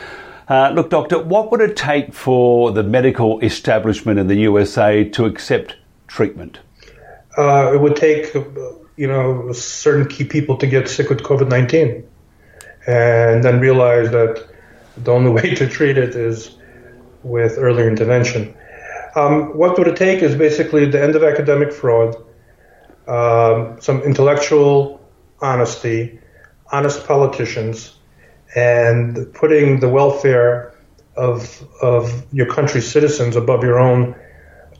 Uh, 0.49 0.71
look, 0.75 0.91
doctor, 0.91 1.19
what 1.19 1.51
would 1.51 1.61
it 1.61 1.77
take 1.77 2.15
for 2.15 2.73
the 2.73 2.83
medical 2.83 3.41
establishment 3.41 4.19
in 4.19 4.29
the 4.29 4.37
USA 4.37 5.05
to 5.05 5.27
accept 5.27 5.77
treatment? 6.07 6.61
uh, 7.39 7.73
it 7.73 7.81
would 7.81 7.97
take, 7.97 8.35
you 8.97 9.07
know, 9.07 9.53
certain 9.53 10.09
key 10.09 10.25
people 10.25 10.57
to 10.57 10.67
get 10.67 10.89
sick 10.89 11.09
with 11.09 11.23
COVID 11.23 11.49
19 11.49 12.05
and 12.87 13.45
then 13.45 13.61
realize 13.61 14.11
that 14.11 14.49
the 14.97 15.13
only 15.13 15.31
way 15.39 15.55
to 15.55 15.69
treat 15.69 15.97
it 15.97 16.17
is 16.17 16.57
with 17.23 17.57
early 17.59 17.87
intervention. 17.87 18.55
Um, 19.15 19.57
what 19.57 19.79
would 19.79 19.89
it 19.89 19.97
take 19.97 20.23
is 20.23 20.35
basically 20.35 20.87
the 20.87 21.03
end 21.03 21.15
of 21.15 21.23
academic 21.23 21.73
fraud, 21.73 22.17
um, 23.07 23.81
some 23.81 24.03
intellectual 24.03 24.98
honesty, 25.41 26.19
honest 26.73 27.07
politicians, 27.07 27.95
and 28.55 29.33
putting 29.35 29.81
the 29.81 29.89
welfare 29.89 30.75
of, 31.17 31.63
of 31.83 32.25
your 32.33 32.47
country's 32.47 32.91
citizens 32.91 33.37
above 33.37 33.63
your 33.63 33.79
own 33.79 34.15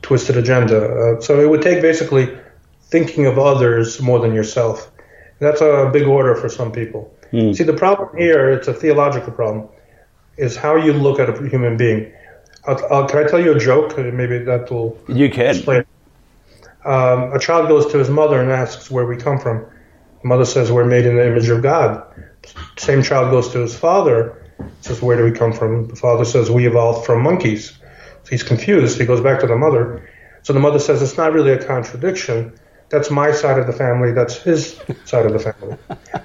twisted 0.01 0.37
agenda. 0.37 1.17
Uh, 1.17 1.21
so 1.21 1.39
it 1.39 1.49
would 1.49 1.61
take 1.61 1.81
basically 1.81 2.37
thinking 2.83 3.25
of 3.25 3.37
others 3.37 4.01
more 4.01 4.19
than 4.19 4.33
yourself. 4.33 4.91
That's 5.39 5.61
a 5.61 5.89
big 5.91 6.07
order 6.07 6.35
for 6.35 6.49
some 6.49 6.71
people. 6.71 7.13
Mm. 7.31 7.55
See, 7.55 7.63
the 7.63 7.73
problem 7.73 8.17
here, 8.17 8.49
it's 8.49 8.67
a 8.67 8.73
theological 8.73 9.31
problem, 9.31 9.67
is 10.37 10.55
how 10.55 10.75
you 10.75 10.93
look 10.93 11.19
at 11.19 11.29
a 11.29 11.49
human 11.49 11.77
being. 11.77 12.11
I'll, 12.65 12.85
I'll, 12.91 13.07
can 13.07 13.25
I 13.25 13.27
tell 13.27 13.39
you 13.39 13.53
a 13.53 13.59
joke? 13.59 13.97
Maybe 13.97 14.39
that 14.39 14.71
will 14.71 14.97
you 15.07 15.29
can. 15.29 15.55
explain. 15.55 15.85
Um, 16.85 17.33
a 17.33 17.39
child 17.39 17.67
goes 17.67 17.91
to 17.91 17.97
his 17.97 18.09
mother 18.09 18.41
and 18.41 18.51
asks 18.51 18.89
where 18.89 19.05
we 19.05 19.17
come 19.17 19.39
from. 19.39 19.65
The 20.21 20.27
mother 20.27 20.45
says 20.45 20.71
we're 20.71 20.85
made 20.85 21.05
in 21.05 21.15
the 21.15 21.25
image 21.25 21.49
of 21.49 21.61
God. 21.61 22.03
Same 22.77 23.03
child 23.03 23.31
goes 23.31 23.49
to 23.49 23.59
his 23.59 23.77
father, 23.77 24.53
says 24.81 25.01
where 25.01 25.17
do 25.17 25.23
we 25.23 25.31
come 25.31 25.53
from? 25.53 25.87
The 25.87 25.95
father 25.95 26.25
says 26.25 26.49
we 26.49 26.67
evolved 26.67 27.05
from 27.05 27.21
monkeys. 27.23 27.71
So 28.23 28.29
he's 28.29 28.43
confused. 28.43 28.99
He 28.99 29.05
goes 29.05 29.21
back 29.21 29.39
to 29.41 29.47
the 29.47 29.55
mother. 29.55 30.09
So 30.43 30.53
the 30.53 30.59
mother 30.59 30.79
says 30.79 31.01
it's 31.01 31.17
not 31.17 31.33
really 31.33 31.51
a 31.51 31.63
contradiction 31.63 32.57
that's 32.89 33.11
my 33.11 33.31
side 33.31 33.59
of 33.59 33.67
the 33.67 33.73
family. 33.73 34.11
That's 34.11 34.35
his 34.35 34.79
side 35.05 35.25
of 35.25 35.33
the 35.33 35.39
family. 35.39 35.77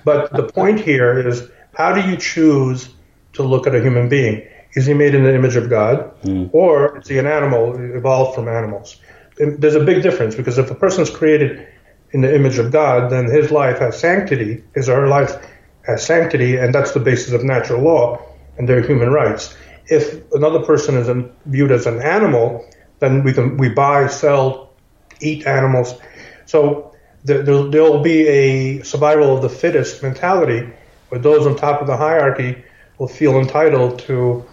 But 0.04 0.32
the 0.32 0.44
point 0.44 0.80
here 0.80 1.26
is 1.26 1.48
how 1.74 1.92
do 1.92 2.08
you 2.08 2.16
choose 2.16 2.88
to 3.34 3.42
look 3.42 3.66
at 3.66 3.74
a 3.74 3.80
human 3.80 4.08
being? 4.08 4.46
Is 4.72 4.86
he 4.86 4.94
made 4.94 5.14
in 5.14 5.22
the 5.22 5.34
image 5.34 5.56
of 5.56 5.70
God, 5.70 6.20
mm. 6.22 6.50
or 6.52 6.98
is 6.98 7.08
he 7.08 7.18
an 7.18 7.26
animal 7.26 7.76
evolved 7.96 8.34
from 8.34 8.48
animals? 8.48 8.96
And 9.38 9.60
there's 9.60 9.76
a 9.76 9.84
big 9.84 10.02
difference 10.02 10.34
because 10.34 10.58
if 10.58 10.70
a 10.70 10.74
person's 10.74 11.10
created 11.10 11.68
in 12.14 12.22
the 12.22 12.34
image 12.34 12.58
of 12.58 12.72
God, 12.72 13.10
then 13.10 13.26
his 13.26 13.50
life 13.50 13.78
has 13.80 14.00
sanctity, 14.00 14.64
his 14.74 14.88
or 14.88 15.02
her 15.02 15.08
life 15.08 15.32
has 15.82 16.06
sanctity, 16.06 16.56
and 16.56 16.74
that's 16.74 16.92
the 16.92 17.00
basis 17.00 17.34
of 17.34 17.44
natural 17.44 17.82
law 17.82 18.18
and 18.56 18.66
their 18.66 18.80
human 18.80 19.10
rights. 19.10 19.54
If 19.88 20.32
another 20.32 20.60
person 20.60 20.96
is 20.96 21.06
viewed 21.44 21.70
as 21.70 21.86
an 21.86 22.00
animal, 22.00 22.64
then 23.00 23.22
we 23.22 23.34
can 23.34 23.58
we 23.58 23.68
buy, 23.68 24.06
sell, 24.06 24.70
eat 25.20 25.46
animals 25.46 26.00
so 26.46 26.94
there, 27.24 27.42
will 27.42 28.02
be 28.02 28.26
a 28.28 28.82
survival 28.82 29.34
of 29.34 29.42
the 29.42 29.48
fittest 29.48 30.02
mentality 30.02 30.68
where 31.08 31.20
those 31.20 31.46
on 31.46 31.56
top 31.56 31.80
of 31.80 31.86
the 31.86 31.96
hierarchy 31.96 32.62
will 32.98 33.08
feel 33.08 33.38
entitled 33.38 33.98
to, 34.00 34.44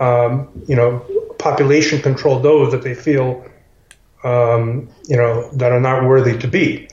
um, 0.00 0.48
you 0.66 0.74
know, 0.74 0.98
population 1.38 2.00
control 2.02 2.40
those 2.40 2.72
that 2.72 2.82
they 2.82 2.94
feel, 2.94 3.44
um, 4.24 4.88
you 5.06 5.16
know, 5.16 5.48
that 5.52 5.70
are 5.72 5.80
not 5.80 6.04
worthy 6.04 6.36
to 6.38 6.48
be. 6.48 6.88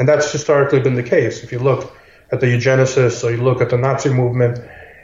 And 0.00 0.08
that's 0.08 0.32
historically 0.32 0.80
been 0.80 0.94
the 0.94 1.02
case. 1.02 1.44
If 1.44 1.52
you 1.52 1.58
look 1.58 1.94
at 2.32 2.40
the 2.40 2.46
eugenicists 2.46 3.22
or 3.22 3.32
you 3.32 3.42
look 3.42 3.60
at 3.60 3.68
the 3.68 3.76
Nazi 3.76 4.08
movement, 4.08 4.58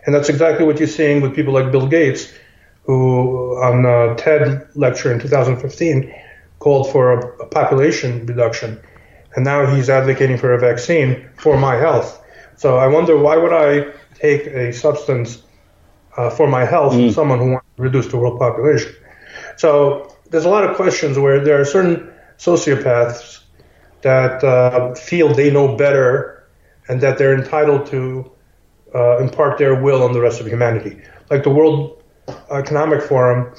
and 0.06 0.14
that's 0.14 0.30
exactly 0.30 0.64
what 0.64 0.78
you're 0.78 0.88
seeing 0.88 1.20
with 1.20 1.34
people 1.34 1.52
like 1.52 1.70
Bill 1.70 1.86
Gates, 1.86 2.32
who 2.84 3.62
on 3.62 3.84
a 3.84 4.14
TED 4.16 4.66
lecture 4.74 5.12
in 5.12 5.20
2015 5.20 6.14
called 6.60 6.90
for 6.90 7.12
a, 7.12 7.42
a 7.42 7.46
population 7.46 8.24
reduction, 8.24 8.80
and 9.34 9.44
now 9.44 9.66
he's 9.66 9.90
advocating 9.90 10.38
for 10.38 10.54
a 10.54 10.58
vaccine 10.58 11.28
for 11.36 11.58
my 11.58 11.76
health. 11.76 12.18
So 12.56 12.78
I 12.78 12.86
wonder 12.86 13.18
why 13.18 13.36
would 13.36 13.52
I 13.52 13.92
take 14.14 14.46
a 14.46 14.72
substance 14.72 15.42
uh, 16.16 16.30
for 16.30 16.48
my 16.48 16.64
health 16.64 16.94
mm. 16.94 17.04
from 17.04 17.12
someone 17.12 17.38
who 17.38 17.50
wants 17.50 17.66
to 17.76 17.82
reduce 17.82 18.06
the 18.06 18.16
world 18.16 18.38
population? 18.38 18.94
So 19.58 20.16
there's 20.30 20.46
a 20.46 20.48
lot 20.48 20.64
of 20.64 20.74
questions 20.74 21.18
where 21.18 21.44
there 21.44 21.60
are 21.60 21.66
certain 21.66 22.10
sociopaths 22.38 23.35
that 24.06 24.44
uh, 24.44 24.94
feel 24.94 25.34
they 25.34 25.50
know 25.50 25.76
better 25.76 26.46
and 26.88 27.00
that 27.00 27.18
they're 27.18 27.36
entitled 27.36 27.86
to 27.86 28.30
uh, 28.94 29.18
impart 29.18 29.58
their 29.58 29.74
will 29.82 30.04
on 30.04 30.12
the 30.12 30.20
rest 30.20 30.40
of 30.40 30.46
humanity. 30.46 30.94
Like 31.28 31.42
the 31.42 31.50
World 31.50 32.00
Economic 32.50 33.02
Forum 33.02 33.52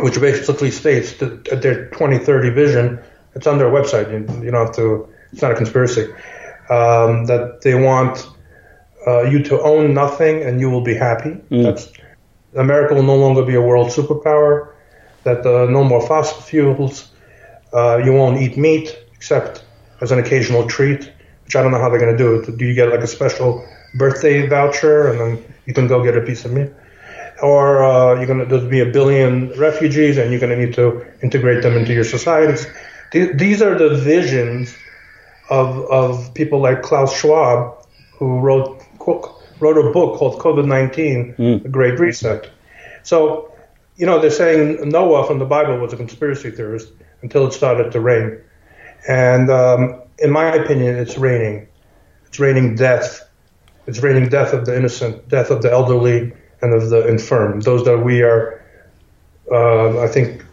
which 0.00 0.20
basically 0.20 0.70
states 0.70 1.14
that 1.14 1.62
their 1.62 1.86
2030 1.86 2.50
vision, 2.50 2.98
it's 3.34 3.46
on 3.46 3.56
their 3.56 3.70
website. 3.70 4.10
You, 4.12 4.44
you 4.44 4.50
don't 4.50 4.66
have 4.66 4.76
to, 4.76 5.08
it's 5.32 5.40
not 5.40 5.52
a 5.52 5.54
conspiracy, 5.54 6.04
um, 6.68 7.24
that 7.26 7.60
they 7.62 7.74
want 7.74 8.28
uh, 9.06 9.22
you 9.22 9.42
to 9.44 9.58
own 9.62 9.94
nothing 9.94 10.42
and 10.42 10.60
you 10.60 10.68
will 10.68 10.82
be 10.82 10.94
happy. 10.94 11.30
Mm. 11.50 11.62
That's, 11.62 11.90
America 12.54 12.94
will 12.94 13.04
no 13.04 13.16
longer 13.16 13.42
be 13.42 13.54
a 13.54 13.60
world 13.62 13.88
superpower, 13.88 14.72
that 15.24 15.46
uh, 15.46 15.64
no 15.70 15.82
more 15.82 16.06
fossil 16.06 16.42
fuels, 16.42 17.10
uh, 17.72 17.96
you 18.04 18.12
won't 18.12 18.38
eat 18.40 18.58
meat 18.58 18.98
except 19.26 19.64
as 20.00 20.12
an 20.12 20.18
occasional 20.18 20.68
treat, 20.68 21.10
which 21.44 21.56
I 21.56 21.62
don't 21.62 21.72
know 21.72 21.80
how 21.80 21.90
they're 21.90 21.98
going 21.98 22.16
to 22.16 22.18
do 22.18 22.36
it. 22.36 22.56
Do 22.56 22.64
you 22.64 22.74
get 22.74 22.90
like 22.90 23.00
a 23.00 23.06
special 23.06 23.66
birthday 23.94 24.46
voucher 24.46 25.10
and 25.10 25.20
then 25.20 25.54
you 25.66 25.74
can 25.74 25.88
go 25.88 26.02
get 26.02 26.16
a 26.16 26.20
piece 26.20 26.44
of 26.44 26.52
meat? 26.52 26.70
or 27.42 27.84
uh, 27.84 28.14
you're 28.16 28.26
going 28.26 28.38
to 28.38 28.46
there's 28.46 28.68
be 28.68 28.80
a 28.80 28.86
billion 28.86 29.50
refugees 29.58 30.16
and 30.16 30.30
you're 30.30 30.40
going 30.40 30.56
to 30.58 30.64
need 30.64 30.74
to 30.74 31.04
integrate 31.22 31.62
them 31.62 31.76
into 31.76 31.92
your 31.92 32.04
societies. 32.04 32.66
These 33.12 33.62
are 33.62 33.76
the 33.76 33.96
visions 33.96 34.74
of 35.48 35.78
of 35.90 36.34
people 36.34 36.60
like 36.60 36.82
Klaus 36.82 37.16
Schwab, 37.18 37.86
who 38.18 38.40
wrote 38.40 38.82
wrote 39.60 39.78
a 39.78 39.92
book 39.92 40.18
called 40.18 40.40
COVID 40.40 40.66
nineteen, 40.66 41.34
mm. 41.38 41.62
The 41.62 41.68
Great 41.68 41.98
Reset. 41.98 42.50
So, 43.02 43.52
you 43.96 44.06
know, 44.06 44.18
they're 44.18 44.30
saying 44.30 44.88
Noah 44.88 45.26
from 45.26 45.38
the 45.38 45.44
Bible 45.44 45.78
was 45.78 45.92
a 45.92 45.96
conspiracy 45.96 46.50
theorist 46.50 46.88
until 47.22 47.46
it 47.46 47.52
started 47.52 47.92
to 47.92 48.00
rain, 48.00 48.40
and 49.08 49.50
um, 49.50 50.02
in 50.18 50.30
my 50.30 50.54
opinion, 50.54 50.96
it's 50.96 51.18
raining. 51.18 51.68
It's 52.26 52.38
raining 52.38 52.76
death. 52.76 53.28
It's 53.86 54.00
raining 54.00 54.28
death 54.28 54.52
of 54.52 54.66
the 54.66 54.76
innocent, 54.76 55.28
death 55.28 55.50
of 55.50 55.62
the 55.62 55.70
elderly, 55.70 56.32
and 56.62 56.72
of 56.72 56.90
the 56.90 57.06
infirm, 57.06 57.60
those 57.60 57.84
that 57.84 57.98
we 57.98 58.22
are, 58.22 58.62
uh, 59.50 60.00
I 60.00 60.08
think, 60.08 60.44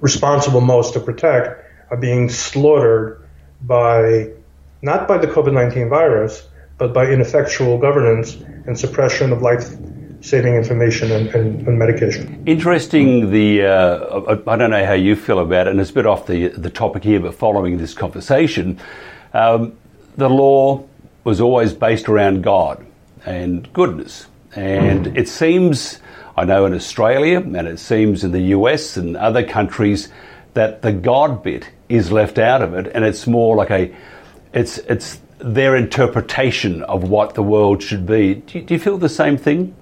responsible 0.00 0.60
most 0.60 0.94
to 0.94 1.00
protect, 1.00 1.64
are 1.90 1.96
being 1.96 2.28
slaughtered 2.28 3.24
by 3.62 4.30
not 4.82 5.08
by 5.08 5.18
the 5.18 5.26
COVID 5.26 5.52
19 5.52 5.88
virus, 5.88 6.46
but 6.78 6.92
by 6.92 7.06
ineffectual 7.06 7.78
governance 7.78 8.34
and 8.66 8.78
suppression 8.78 9.32
of 9.32 9.40
life 9.40 9.70
saving 10.26 10.54
information 10.54 11.12
and, 11.12 11.28
and, 11.28 11.68
and 11.68 11.78
medication. 11.78 12.42
Interesting. 12.46 13.30
The 13.30 13.62
uh, 13.62 14.36
I 14.46 14.56
don't 14.56 14.70
know 14.70 14.84
how 14.84 14.94
you 14.94 15.14
feel 15.14 15.38
about 15.38 15.68
it, 15.68 15.70
and 15.70 15.80
it's 15.80 15.90
a 15.90 15.94
bit 15.94 16.06
off 16.06 16.26
the 16.26 16.48
the 16.48 16.70
topic 16.70 17.04
here, 17.04 17.20
but 17.20 17.34
following 17.34 17.78
this 17.78 17.94
conversation, 17.94 18.80
um, 19.32 19.76
the 20.16 20.28
law 20.28 20.84
was 21.24 21.40
always 21.40 21.72
based 21.72 22.08
around 22.08 22.42
God 22.42 22.84
and 23.24 23.72
goodness, 23.72 24.26
and 24.54 25.06
mm. 25.06 25.16
it 25.16 25.28
seems. 25.28 26.00
I 26.38 26.44
know 26.44 26.66
in 26.66 26.74
Australia, 26.74 27.38
and 27.38 27.66
it 27.66 27.78
seems 27.78 28.22
in 28.22 28.32
the 28.32 28.52
US 28.56 28.98
and 28.98 29.16
other 29.16 29.42
countries, 29.42 30.10
that 30.52 30.82
the 30.82 30.92
God 30.92 31.42
bit 31.42 31.70
is 31.88 32.12
left 32.12 32.38
out 32.38 32.60
of 32.60 32.74
it, 32.74 32.88
and 32.94 33.06
it's 33.06 33.26
more 33.26 33.56
like 33.56 33.70
a, 33.70 33.94
it's 34.52 34.76
it's 34.78 35.18
their 35.38 35.76
interpretation 35.76 36.82
of 36.82 37.08
what 37.08 37.34
the 37.34 37.42
world 37.42 37.82
should 37.82 38.04
be. 38.06 38.34
Do 38.34 38.58
you, 38.58 38.64
do 38.64 38.74
you 38.74 38.80
feel 38.80 38.98
the 38.98 39.08
same 39.08 39.38
thing? 39.38 39.74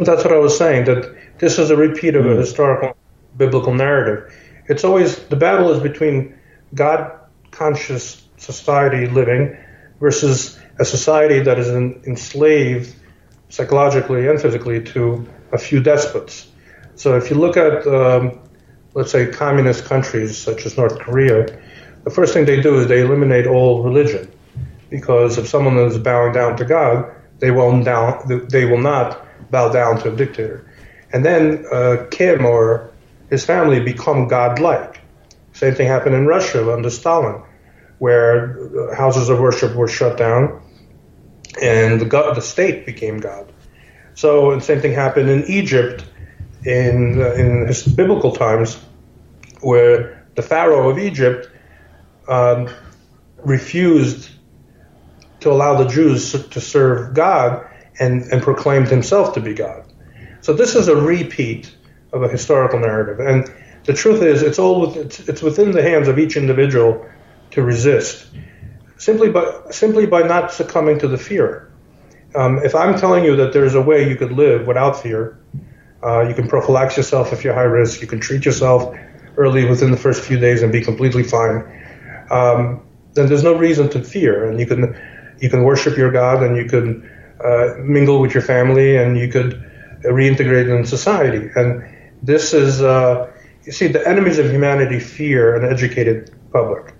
Well, 0.00 0.06
that's 0.06 0.24
what 0.24 0.32
I 0.32 0.38
was 0.38 0.56
saying. 0.56 0.86
That 0.86 1.14
this 1.40 1.58
is 1.58 1.68
a 1.68 1.76
repeat 1.76 2.14
of 2.14 2.24
a 2.24 2.32
hmm. 2.32 2.38
historical 2.38 2.96
biblical 3.36 3.74
narrative. 3.74 4.34
It's 4.66 4.82
always 4.82 5.18
the 5.26 5.36
battle 5.36 5.70
is 5.72 5.82
between 5.82 6.38
God 6.74 7.12
conscious 7.50 8.26
society 8.38 9.08
living 9.08 9.54
versus 10.00 10.58
a 10.78 10.86
society 10.86 11.40
that 11.40 11.58
is 11.58 11.68
enslaved 11.68 12.94
psychologically 13.50 14.26
and 14.26 14.40
physically 14.40 14.82
to 14.84 15.28
a 15.52 15.58
few 15.58 15.82
despots. 15.82 16.48
So 16.94 17.18
if 17.18 17.28
you 17.28 17.36
look 17.36 17.58
at, 17.58 17.86
um, 17.86 18.40
let's 18.94 19.12
say, 19.12 19.30
communist 19.30 19.84
countries 19.84 20.38
such 20.38 20.64
as 20.64 20.78
North 20.78 20.98
Korea, 20.98 21.60
the 22.04 22.10
first 22.10 22.32
thing 22.32 22.46
they 22.46 22.62
do 22.62 22.80
is 22.80 22.86
they 22.86 23.02
eliminate 23.02 23.46
all 23.46 23.82
religion 23.82 24.32
because 24.88 25.36
if 25.36 25.46
someone 25.46 25.76
is 25.76 25.98
bowing 25.98 26.32
down 26.32 26.56
to 26.56 26.64
God, 26.64 27.14
they 27.40 27.50
will 27.50 27.82
down 27.82 28.46
they 28.48 28.64
will 28.64 28.80
not 28.80 29.26
bow 29.50 29.70
down 29.70 29.98
to 30.00 30.12
a 30.12 30.16
dictator. 30.16 30.66
And 31.12 31.24
then 31.24 31.64
uh, 31.70 32.06
Kim 32.10 32.44
or 32.44 32.90
his 33.28 33.44
family 33.44 33.80
become 33.80 34.28
godlike. 34.28 35.00
Same 35.52 35.74
thing 35.74 35.86
happened 35.86 36.14
in 36.14 36.26
Russia 36.26 36.72
under 36.72 36.90
Stalin, 36.90 37.42
where 37.98 38.94
houses 38.94 39.28
of 39.28 39.40
worship 39.40 39.74
were 39.74 39.88
shut 39.88 40.16
down, 40.16 40.62
and 41.60 42.00
the 42.00 42.04
God, 42.04 42.36
the 42.36 42.42
state 42.42 42.86
became 42.86 43.18
God. 43.18 43.52
So, 44.14 44.54
the 44.54 44.60
same 44.60 44.80
thing 44.80 44.92
happened 44.92 45.28
in 45.28 45.44
Egypt 45.44 46.04
in 46.64 47.20
uh, 47.20 47.32
in 47.32 47.66
his 47.66 47.86
biblical 47.86 48.32
times, 48.32 48.78
where 49.60 50.26
the 50.36 50.42
Pharaoh 50.42 50.90
of 50.90 50.98
Egypt 50.98 51.50
um, 52.28 52.68
refused 53.38 54.30
to 55.40 55.50
allow 55.50 55.82
the 55.82 55.88
Jews 55.88 56.32
to 56.32 56.60
serve 56.60 57.14
God 57.14 57.66
and, 58.00 58.22
and 58.32 58.42
proclaimed 58.42 58.88
himself 58.88 59.34
to 59.34 59.40
be 59.40 59.54
God. 59.54 59.84
So 60.40 60.54
this 60.54 60.74
is 60.74 60.88
a 60.88 60.96
repeat 60.96 61.72
of 62.12 62.22
a 62.22 62.28
historical 62.28 62.80
narrative. 62.80 63.20
And 63.20 63.52
the 63.84 63.92
truth 63.92 64.22
is, 64.22 64.42
it's 64.42 64.58
all 64.58 64.80
with, 64.80 64.96
it's, 64.96 65.20
it's 65.28 65.42
within 65.42 65.70
the 65.70 65.82
hands 65.82 66.08
of 66.08 66.18
each 66.18 66.36
individual 66.36 67.06
to 67.52 67.62
resist, 67.62 68.26
simply 68.96 69.30
by 69.30 69.44
simply 69.70 70.06
by 70.06 70.22
not 70.22 70.52
succumbing 70.52 70.98
to 71.00 71.08
the 71.08 71.18
fear. 71.18 71.70
Um, 72.34 72.58
if 72.58 72.74
I'm 72.74 72.98
telling 72.98 73.24
you 73.24 73.36
that 73.36 73.52
there's 73.52 73.74
a 73.74 73.82
way 73.82 74.08
you 74.08 74.16
could 74.16 74.32
live 74.32 74.66
without 74.66 75.02
fear, 75.02 75.38
uh, 76.02 76.20
you 76.28 76.34
can 76.34 76.48
prophylax 76.48 76.96
yourself 76.96 77.32
if 77.32 77.42
you're 77.44 77.54
high 77.54 77.62
risk. 77.62 78.00
You 78.00 78.06
can 78.06 78.20
treat 78.20 78.44
yourself 78.44 78.94
early 79.36 79.64
within 79.68 79.90
the 79.90 79.96
first 79.96 80.22
few 80.22 80.38
days 80.38 80.62
and 80.62 80.70
be 80.70 80.80
completely 80.80 81.24
fine. 81.24 81.64
Um, 82.30 82.86
then 83.14 83.26
there's 83.26 83.42
no 83.42 83.54
reason 83.54 83.88
to 83.90 84.04
fear, 84.04 84.48
and 84.48 84.60
you 84.60 84.66
can 84.66 84.94
you 85.40 85.50
can 85.50 85.64
worship 85.64 85.96
your 85.96 86.12
God 86.12 86.42
and 86.42 86.56
you 86.56 86.66
can 86.66 87.09
uh, 87.44 87.74
mingle 87.78 88.20
with 88.20 88.34
your 88.34 88.42
family 88.42 88.96
and 88.96 89.18
you 89.18 89.28
could 89.28 89.62
reintegrate 90.04 90.68
in 90.76 90.84
society. 90.84 91.50
And 91.54 91.84
this 92.22 92.54
is, 92.54 92.82
uh, 92.82 93.32
you 93.64 93.72
see, 93.72 93.88
the 93.88 94.06
enemies 94.06 94.38
of 94.38 94.50
humanity 94.50 94.98
fear 94.98 95.56
an 95.56 95.70
educated 95.70 96.30
public. 96.52 96.94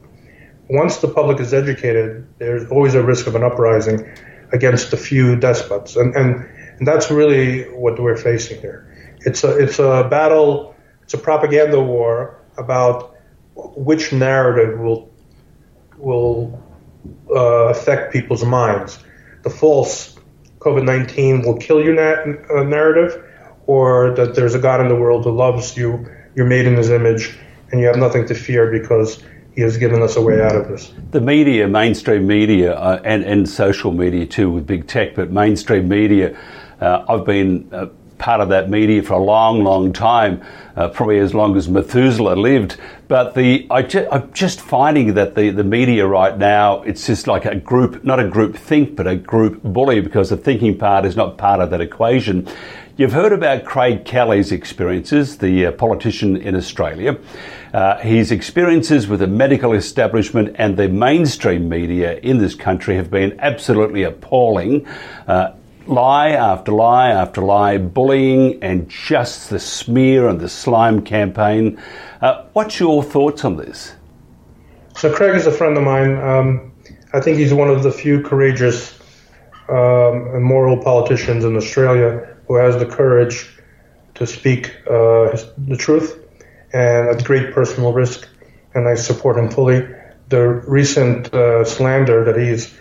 Once 0.68 0.98
the 0.98 1.08
public 1.08 1.40
is 1.40 1.52
educated, 1.52 2.26
there's 2.38 2.70
always 2.70 2.94
a 2.94 3.02
risk 3.02 3.26
of 3.26 3.34
an 3.34 3.42
uprising 3.42 4.08
against 4.52 4.92
a 4.92 4.96
few 4.96 5.36
despots. 5.36 5.96
And, 5.96 6.14
and, 6.14 6.48
and 6.78 6.86
that's 6.86 7.10
really 7.10 7.64
what 7.64 7.98
we're 7.98 8.16
facing 8.16 8.60
here. 8.60 8.86
It's 9.20 9.44
a, 9.44 9.58
it's 9.58 9.78
a 9.78 10.06
battle, 10.08 10.74
it's 11.02 11.14
a 11.14 11.18
propaganda 11.18 11.80
war 11.80 12.40
about 12.56 13.16
which 13.54 14.12
narrative 14.12 14.78
will, 14.78 15.12
will 15.98 16.62
uh, 17.30 17.68
affect 17.68 18.12
people's 18.12 18.44
minds. 18.44 18.98
The 19.42 19.50
false 19.50 20.16
COVID 20.60 20.84
19 20.84 21.42
will 21.42 21.56
kill 21.56 21.82
you 21.82 21.98
uh, 21.98 22.62
narrative, 22.62 23.24
or 23.66 24.14
that 24.14 24.34
there's 24.34 24.54
a 24.54 24.58
God 24.58 24.80
in 24.80 24.88
the 24.88 24.94
world 24.94 25.24
who 25.24 25.30
loves 25.30 25.76
you, 25.76 26.06
you're 26.34 26.46
made 26.46 26.66
in 26.66 26.76
his 26.76 26.90
image, 26.90 27.38
and 27.72 27.80
you 27.80 27.86
have 27.86 27.96
nothing 27.96 28.26
to 28.26 28.34
fear 28.34 28.70
because 28.70 29.22
he 29.54 29.62
has 29.62 29.76
given 29.78 30.02
us 30.02 30.16
a 30.16 30.22
way 30.22 30.40
out 30.42 30.54
of 30.54 30.68
this. 30.68 30.92
The 31.12 31.20
media, 31.20 31.66
mainstream 31.66 32.26
media, 32.26 32.74
uh, 32.74 33.00
and, 33.04 33.24
and 33.24 33.48
social 33.48 33.90
media 33.92 34.26
too, 34.26 34.50
with 34.50 34.66
big 34.66 34.86
tech, 34.86 35.14
but 35.14 35.30
mainstream 35.30 35.88
media, 35.88 36.38
uh, 36.80 37.04
I've 37.08 37.24
been 37.24 37.68
uh, 37.72 37.86
part 38.20 38.40
of 38.40 38.50
that 38.50 38.70
media 38.70 39.02
for 39.02 39.14
a 39.14 39.18
long, 39.18 39.64
long 39.64 39.92
time, 39.92 40.40
uh, 40.76 40.88
probably 40.88 41.18
as 41.18 41.34
long 41.34 41.56
as 41.56 41.68
Methuselah 41.68 42.36
lived. 42.36 42.76
But 43.08 43.34
the 43.34 43.66
I 43.70 43.80
am 44.14 44.32
just 44.32 44.60
finding 44.60 45.14
that 45.14 45.34
the, 45.34 45.50
the 45.50 45.64
media 45.64 46.06
right 46.06 46.38
now, 46.38 46.82
it's 46.82 47.04
just 47.06 47.26
like 47.26 47.44
a 47.46 47.56
group, 47.56 48.04
not 48.04 48.20
a 48.20 48.28
group 48.28 48.56
think, 48.56 48.94
but 48.94 49.08
a 49.08 49.16
group 49.16 49.62
bully 49.64 50.00
because 50.00 50.30
the 50.30 50.36
thinking 50.36 50.78
part 50.78 51.04
is 51.04 51.16
not 51.16 51.38
part 51.38 51.60
of 51.60 51.70
that 51.70 51.80
equation. 51.80 52.46
You've 52.96 53.12
heard 53.12 53.32
about 53.32 53.64
Craig 53.64 54.04
Kelly's 54.04 54.52
experiences, 54.52 55.38
the 55.38 55.66
uh, 55.66 55.72
politician 55.72 56.36
in 56.36 56.54
Australia. 56.54 57.16
Uh, 57.72 57.96
his 57.98 58.30
experiences 58.30 59.08
with 59.08 59.20
the 59.20 59.26
medical 59.26 59.72
establishment 59.72 60.56
and 60.58 60.76
the 60.76 60.88
mainstream 60.88 61.68
media 61.68 62.18
in 62.18 62.36
this 62.38 62.54
country 62.54 62.96
have 62.96 63.10
been 63.10 63.40
absolutely 63.40 64.02
appalling. 64.02 64.86
Uh, 65.26 65.54
lie 65.90 66.30
after 66.30 66.72
lie 66.72 67.10
after 67.10 67.42
lie, 67.42 67.78
bullying 67.78 68.62
and 68.62 68.88
just 68.88 69.50
the 69.50 69.58
smear 69.58 70.28
and 70.28 70.40
the 70.40 70.48
slime 70.48 71.02
campaign. 71.02 71.80
Uh, 72.20 72.44
what's 72.52 72.78
your 72.78 73.02
thoughts 73.02 73.44
on 73.44 73.56
this? 73.56 73.94
So, 74.96 75.14
Craig 75.14 75.34
is 75.34 75.46
a 75.46 75.52
friend 75.52 75.76
of 75.76 75.84
mine. 75.84 76.16
Um, 76.16 76.72
I 77.12 77.20
think 77.20 77.38
he's 77.38 77.52
one 77.52 77.68
of 77.68 77.82
the 77.82 77.90
few 77.90 78.22
courageous 78.22 78.98
um, 79.68 80.28
and 80.34 80.44
moral 80.44 80.82
politicians 80.82 81.44
in 81.44 81.56
Australia 81.56 82.36
who 82.46 82.56
has 82.56 82.76
the 82.78 82.86
courage 82.86 83.48
to 84.14 84.26
speak 84.26 84.72
uh, 84.86 85.36
the 85.56 85.76
truth 85.78 86.18
and 86.72 87.08
at 87.08 87.24
great 87.24 87.52
personal 87.52 87.92
risk, 87.92 88.28
and 88.74 88.88
I 88.88 88.94
support 88.94 89.36
him 89.36 89.50
fully. 89.50 89.88
The 90.28 90.46
recent 90.46 91.32
uh, 91.34 91.64
slander 91.64 92.24
that 92.24 92.36
he's 92.36 92.72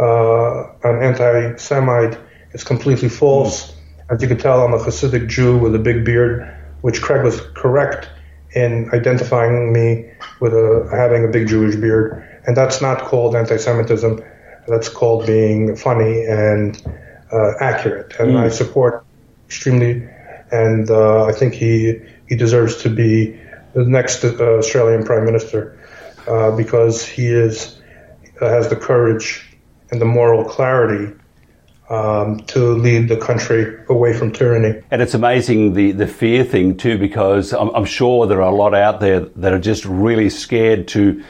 uh, 0.00 0.72
an 0.82 1.02
anti 1.02 1.56
Semite 1.56 2.18
is 2.52 2.64
completely 2.64 3.08
false. 3.08 3.74
As 4.10 4.22
you 4.22 4.28
can 4.28 4.38
tell, 4.38 4.64
I'm 4.64 4.72
a 4.72 4.78
Hasidic 4.78 5.28
Jew 5.28 5.58
with 5.58 5.74
a 5.74 5.78
big 5.78 6.04
beard, 6.04 6.56
which 6.80 7.02
Craig 7.02 7.24
was 7.24 7.40
correct 7.54 8.08
in 8.52 8.90
identifying 8.94 9.72
me 9.72 10.10
with 10.40 10.54
a, 10.54 10.88
having 10.90 11.24
a 11.24 11.28
big 11.28 11.48
Jewish 11.48 11.76
beard. 11.76 12.24
And 12.46 12.56
that's 12.56 12.80
not 12.80 13.02
called 13.02 13.36
anti-Semitism. 13.36 14.22
That's 14.66 14.88
called 14.88 15.26
being 15.26 15.76
funny 15.76 16.24
and 16.24 16.80
uh, 17.32 17.52
accurate. 17.60 18.14
And 18.18 18.32
mm. 18.32 18.38
I 18.38 18.48
support 18.48 19.04
extremely, 19.46 20.08
and 20.50 20.90
uh, 20.90 21.24
I 21.24 21.32
think 21.32 21.54
he 21.54 22.00
he 22.28 22.36
deserves 22.36 22.76
to 22.82 22.90
be 22.90 23.38
the 23.74 23.84
next 23.84 24.24
uh, 24.24 24.34
Australian 24.58 25.04
Prime 25.04 25.24
Minister 25.24 25.78
uh, 26.26 26.50
because 26.56 27.04
he 27.04 27.26
is 27.28 27.80
has 28.40 28.68
the 28.68 28.76
courage 28.76 29.58
and 29.90 30.00
the 30.00 30.04
moral 30.04 30.44
clarity 30.44 31.17
um, 31.90 32.40
to 32.40 32.72
lead 32.72 33.08
the 33.08 33.16
country 33.16 33.82
away 33.88 34.12
from 34.12 34.32
tyranny. 34.32 34.82
And 34.90 35.00
it's 35.00 35.14
amazing 35.14 35.74
the, 35.74 35.92
the 35.92 36.06
fear 36.06 36.44
thing 36.44 36.76
too, 36.76 36.98
because 36.98 37.52
I'm, 37.52 37.70
I'm 37.70 37.84
sure 37.84 38.26
there 38.26 38.42
are 38.42 38.52
a 38.52 38.54
lot 38.54 38.74
out 38.74 39.00
there 39.00 39.20
that 39.20 39.52
are 39.52 39.58
just 39.58 39.84
really 39.84 40.30
scared 40.30 40.88
to 40.88 41.22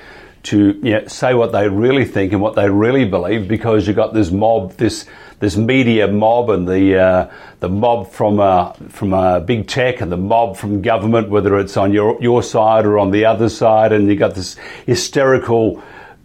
to 0.44 0.80
you 0.82 0.92
know, 0.92 1.06
say 1.06 1.34
what 1.34 1.52
they 1.52 1.68
really 1.68 2.04
think 2.04 2.32
and 2.32 2.40
what 2.40 2.54
they 2.54 2.70
really 2.70 3.04
believe, 3.04 3.48
because 3.48 3.86
you've 3.86 3.96
got 3.96 4.14
this 4.14 4.30
mob, 4.30 4.72
this 4.74 5.04
this 5.40 5.56
media 5.56 6.08
mob, 6.08 6.48
and 6.50 6.66
the 6.66 6.96
uh, 6.96 7.30
the 7.60 7.68
mob 7.68 8.10
from 8.10 8.40
uh, 8.40 8.72
from 8.88 9.12
uh, 9.12 9.40
big 9.40 9.66
tech 9.66 10.00
and 10.00 10.10
the 10.10 10.16
mob 10.16 10.56
from 10.56 10.80
government, 10.80 11.28
whether 11.28 11.58
it's 11.58 11.76
on 11.76 11.92
your 11.92 12.20
your 12.22 12.42
side 12.42 12.86
or 12.86 12.98
on 12.98 13.10
the 13.10 13.24
other 13.24 13.48
side, 13.48 13.92
and 13.92 14.08
you've 14.08 14.18
got 14.18 14.34
this 14.34 14.56
hysterical 14.86 15.82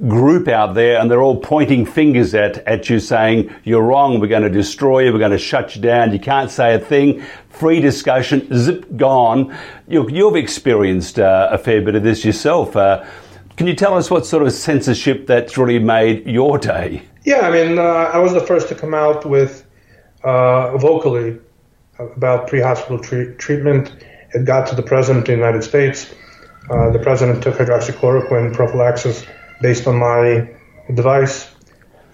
group 0.07 0.47
out 0.47 0.73
there 0.73 0.99
and 0.99 1.09
they're 1.09 1.21
all 1.21 1.39
pointing 1.39 1.85
fingers 1.85 2.33
at, 2.33 2.57
at 2.67 2.89
you 2.89 2.99
saying, 2.99 3.53
you're 3.63 3.81
wrong, 3.81 4.19
we're 4.19 4.27
going 4.27 4.43
to 4.43 4.49
destroy 4.49 5.05
you, 5.05 5.13
we're 5.13 5.19
going 5.19 5.31
to 5.31 5.37
shut 5.37 5.75
you 5.75 5.81
down, 5.81 6.11
you 6.11 6.19
can't 6.19 6.51
say 6.51 6.75
a 6.75 6.79
thing, 6.79 7.23
free 7.49 7.79
discussion, 7.79 8.47
zip, 8.53 8.85
gone. 8.97 9.55
You, 9.87 10.09
you've 10.09 10.35
experienced 10.35 11.19
uh, 11.19 11.49
a 11.51 11.57
fair 11.57 11.81
bit 11.81 11.95
of 11.95 12.03
this 12.03 12.25
yourself. 12.25 12.75
Uh, 12.75 13.05
can 13.55 13.67
you 13.67 13.75
tell 13.75 13.95
us 13.95 14.09
what 14.09 14.25
sort 14.25 14.43
of 14.43 14.51
censorship 14.51 15.27
that's 15.27 15.57
really 15.57 15.79
made 15.79 16.27
your 16.27 16.57
day? 16.57 17.03
Yeah, 17.23 17.41
I 17.41 17.51
mean, 17.51 17.77
uh, 17.77 17.81
I 17.81 18.17
was 18.17 18.33
the 18.33 18.41
first 18.41 18.67
to 18.69 18.75
come 18.75 18.93
out 18.93 19.25
with 19.25 19.65
uh, 20.23 20.77
vocally 20.77 21.39
about 21.99 22.47
pre-hospital 22.47 22.99
tre- 22.99 23.35
treatment. 23.35 23.95
It 24.33 24.45
got 24.45 24.67
to 24.67 24.75
the 24.75 24.81
president 24.81 25.23
of 25.23 25.27
the 25.27 25.33
United 25.33 25.63
States. 25.63 26.13
Uh, 26.69 26.91
the 26.91 26.99
president 26.99 27.43
took 27.43 27.55
hydroxychloroquine 27.55 28.53
prophylaxis 28.53 29.25
based 29.63 29.87
on 29.87 29.97
my 29.97 30.47
device. 30.93 31.49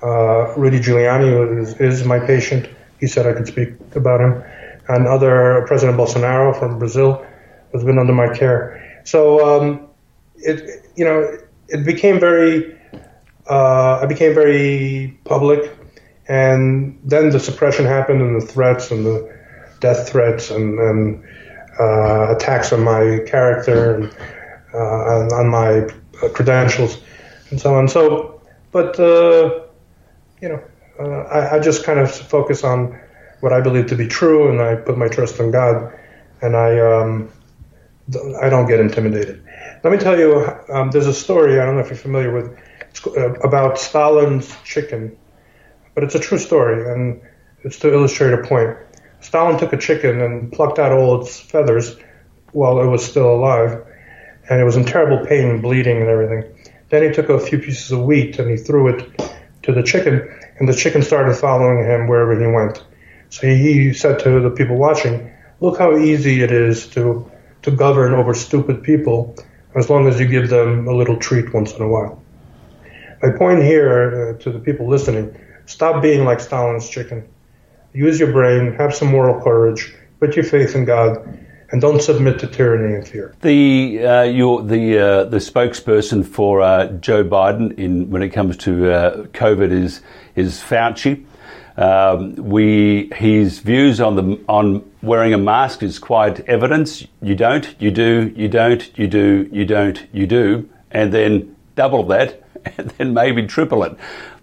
Uh, 0.01 0.53
Rudy 0.55 0.79
Giuliani 0.79 1.61
is, 1.61 1.73
is, 1.81 2.05
my 2.05 2.19
patient. 2.19 2.69
He 3.01 3.07
said 3.07 3.25
I 3.25 3.33
could 3.33 3.47
speak 3.47 3.69
about 3.95 4.21
him. 4.21 4.41
And 4.87 5.07
other 5.07 5.65
President 5.67 5.97
Bolsonaro 5.97 6.57
from 6.57 6.79
Brazil 6.79 7.25
has 7.73 7.83
been 7.83 7.97
under 7.99 8.13
my 8.13 8.29
care. 8.33 9.01
So 9.03 9.19
um, 9.49 9.87
it, 10.35 10.85
you 10.95 11.03
know, 11.03 11.37
it 11.67 11.85
became 11.85 12.19
very. 12.19 12.77
Uh, 13.49 13.99
I 14.03 14.05
became 14.05 14.35
very 14.35 15.19
public, 15.25 15.75
and 16.27 16.99
then 17.03 17.31
the 17.31 17.39
suppression 17.39 17.85
happened, 17.85 18.21
and 18.21 18.39
the 18.39 18.45
threats 18.45 18.91
and 18.91 19.03
the 19.03 19.17
death 19.79 20.09
threats 20.09 20.51
and, 20.51 20.77
and 20.77 21.23
uh, 21.79 22.35
attacks 22.35 22.71
on 22.71 22.83
my 22.83 23.19
character 23.25 23.95
and 23.95 24.15
uh, 24.73 24.77
on, 24.77 25.33
on, 25.33 25.47
my 25.47 25.71
credentials 26.33 26.99
and 27.49 27.59
so 27.59 27.75
on. 27.75 27.87
So, 27.87 28.41
but 28.71 28.99
uh, 28.99 29.63
you 30.41 30.49
know, 30.49 30.63
uh, 30.99 31.23
I, 31.27 31.55
I, 31.55 31.59
just 31.59 31.83
kind 31.83 31.99
of 31.99 32.11
focus 32.11 32.63
on 32.63 32.99
what 33.39 33.53
I 33.53 33.61
believe 33.61 33.87
to 33.87 33.95
be 33.95 34.07
true, 34.07 34.49
and 34.49 34.61
I 34.61 34.75
put 34.75 34.97
my 34.97 35.07
trust 35.07 35.39
in 35.39 35.51
God, 35.51 35.93
and 36.41 36.55
I 36.55 36.79
um, 36.79 37.31
I 38.41 38.49
don't 38.49 38.67
get 38.67 38.79
intimidated. 38.79 39.43
Let 39.83 39.91
me 39.91 39.97
tell 39.97 40.17
you, 40.17 40.45
um, 40.69 40.91
there's 40.91 41.07
a 41.07 41.13
story 41.13 41.59
I 41.59 41.65
don't 41.65 41.75
know 41.75 41.81
if 41.81 41.87
you're 41.87 41.97
familiar 41.97 42.33
with 42.33 42.57
uh, 43.07 43.33
about 43.39 43.79
Stalin's 43.79 44.53
chicken, 44.63 45.17
but 45.95 46.03
it's 46.03 46.15
a 46.15 46.19
true 46.19 46.37
story, 46.37 46.91
and 46.91 47.21
it's 47.63 47.79
to 47.79 47.93
illustrate 47.93 48.33
a 48.33 48.43
point. 48.43 48.77
Stalin 49.21 49.59
took 49.59 49.73
a 49.73 49.77
chicken 49.77 50.21
and 50.21 50.51
plucked 50.51 50.79
out 50.79 50.91
all 50.91 51.21
its 51.21 51.39
feathers 51.39 51.97
while 52.51 52.81
it 52.81 52.87
was 52.87 53.05
still 53.05 53.33
alive, 53.33 53.85
and 54.49 54.59
it 54.59 54.63
was 54.63 54.75
in 54.75 54.85
terrible 54.85 55.25
pain 55.25 55.61
bleeding 55.61 55.97
and 55.97 56.09
everything. 56.09 56.43
Then 56.89 57.03
he 57.03 57.11
took 57.11 57.29
a 57.29 57.39
few 57.39 57.59
pieces 57.59 57.91
of 57.91 58.01
wheat 58.01 58.39
and 58.39 58.49
he 58.49 58.57
threw 58.57 58.87
it 58.89 59.21
to 59.63 59.71
the 59.73 59.83
chicken, 59.83 60.27
and 60.57 60.67
the 60.67 60.73
chicken 60.73 61.01
started 61.01 61.35
following 61.35 61.85
him 61.85 62.07
wherever 62.07 62.39
he 62.39 62.47
went. 62.47 62.83
So 63.29 63.47
he 63.47 63.93
said 63.93 64.19
to 64.19 64.39
the 64.39 64.49
people 64.49 64.77
watching, 64.77 65.31
"Look 65.59 65.77
how 65.77 65.97
easy 65.97 66.41
it 66.41 66.51
is 66.51 66.87
to 66.89 67.29
to 67.61 67.71
govern 67.71 68.13
over 68.13 68.33
stupid 68.33 68.83
people, 68.83 69.35
as 69.75 69.89
long 69.89 70.07
as 70.07 70.19
you 70.19 70.27
give 70.27 70.49
them 70.49 70.87
a 70.87 70.93
little 70.93 71.17
treat 71.17 71.53
once 71.53 71.73
in 71.73 71.81
a 71.81 71.87
while." 71.87 72.21
My 73.21 73.31
point 73.31 73.63
here 73.63 74.35
uh, 74.39 74.43
to 74.43 74.51
the 74.51 74.59
people 74.59 74.87
listening: 74.87 75.35
stop 75.65 76.01
being 76.01 76.25
like 76.25 76.39
Stalin's 76.39 76.89
chicken 76.89 77.27
use 77.93 78.19
your 78.19 78.31
brain, 78.31 78.73
have 78.73 78.95
some 78.95 79.09
moral 79.09 79.41
courage, 79.41 79.93
put 80.19 80.35
your 80.35 80.45
faith 80.45 80.75
in 80.75 80.85
God, 80.85 81.39
and 81.71 81.81
don't 81.81 82.01
submit 82.01 82.39
to 82.39 82.47
tyranny 82.47 82.95
and 82.95 83.07
fear. 83.07 83.35
The 83.41 84.05
uh, 84.05 84.23
your 84.23 84.63
the 84.63 84.99
uh, 84.99 85.23
the 85.25 85.37
spokesperson 85.37 86.25
for 86.25 86.61
uh, 86.61 86.87
Joe 86.93 87.23
Biden 87.23 87.77
in 87.77 88.09
when 88.09 88.21
it 88.21 88.29
comes 88.29 88.57
to 88.57 88.91
uh, 88.91 89.23
COVID 89.27 89.71
is 89.71 90.01
is 90.35 90.59
Fauci. 90.59 91.25
Um, 91.77 92.35
we 92.35 93.09
his 93.15 93.59
views 93.59 94.01
on 94.01 94.15
the 94.15 94.43
on 94.47 94.89
wearing 95.01 95.33
a 95.33 95.37
mask 95.37 95.83
is 95.83 95.99
quite 95.99 96.41
evidence. 96.41 97.05
You 97.21 97.35
don't, 97.35 97.75
you 97.79 97.91
do, 97.91 98.33
you 98.35 98.47
don't, 98.47 98.97
you 98.97 99.07
do, 99.07 99.49
you 99.51 99.65
don't, 99.65 100.07
you 100.11 100.27
do, 100.27 100.69
and 100.91 101.13
then 101.13 101.55
double 101.75 102.03
that, 102.07 102.43
and 102.77 102.89
then 102.91 103.13
maybe 103.13 103.45
triple 103.47 103.83
it. 103.83 103.95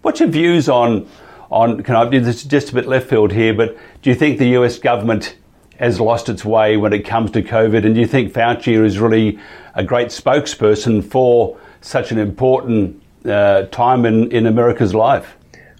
What's 0.03 0.21
your 0.21 0.29
views 0.29 0.69
on 0.69 1.09
on, 1.51 1.83
can 1.83 1.95
I, 1.95 2.09
do 2.09 2.21
this 2.21 2.37
is 2.37 2.45
just 2.45 2.71
a 2.71 2.75
bit 2.75 2.87
left 2.87 3.09
field 3.09 3.33
here, 3.33 3.55
but 3.55 3.77
do 4.03 4.11
you 4.11 4.17
think 4.17 4.39
the 4.39 4.49
US 4.59 4.79
government 4.79 5.37
has 5.79 6.01
lost 6.01 6.29
its 6.29 6.45
way 6.45 6.77
when 6.77 6.93
it 6.93 7.05
comes 7.05 7.31
to 7.33 7.43
COVID? 7.43 7.85
And 7.85 7.97
you 7.97 8.07
think 8.07 8.33
Fauci 8.33 8.83
is 8.83 8.99
really 8.99 9.39
a 9.75 9.85
great 9.85 10.09
spokesperson 10.09 11.05
for 11.05 11.59
such 11.81 12.11
an 12.13 12.19
important 12.19 13.03
uh, 13.25 13.63
time 13.67 14.05
in, 14.05 14.31
in 14.33 14.47
America's 14.47 14.95
life? 14.95 15.37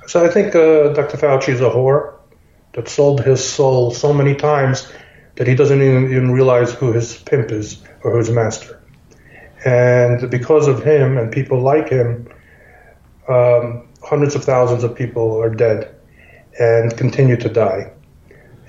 So 0.07 0.25
I 0.25 0.29
think 0.29 0.55
uh, 0.55 0.93
Dr. 0.93 1.17
Fauci 1.17 1.49
is 1.49 1.61
a 1.61 1.71
whore 1.71 2.15
that 2.75 2.89
sold 2.89 3.23
his 3.23 3.43
soul 3.43 3.91
so 3.91 4.13
many 4.13 4.35
times 4.35 4.91
that 5.37 5.47
he 5.47 5.55
doesn't 5.55 5.81
even, 5.81 6.05
even 6.11 6.31
realize 6.31 6.73
who 6.73 6.93
his 6.93 7.17
pimp 7.23 7.51
is 7.51 7.83
or 8.03 8.13
who 8.13 8.19
his 8.19 8.31
master. 8.31 8.81
And 9.65 10.31
because 10.31 10.69
of 10.69 10.85
him 10.85 11.19
and 11.19 11.33
people 11.33 11.61
like 11.61 11.89
him, 11.89 12.29
um, 13.29 13.89
hundreds 14.03 14.35
of 14.35 14.45
thousands 14.45 14.85
of 14.85 14.95
people 14.95 15.41
are 15.41 15.51
dead 15.51 15.95
and 16.59 16.97
continue 16.97 17.37
to 17.37 17.49
die. 17.49 17.91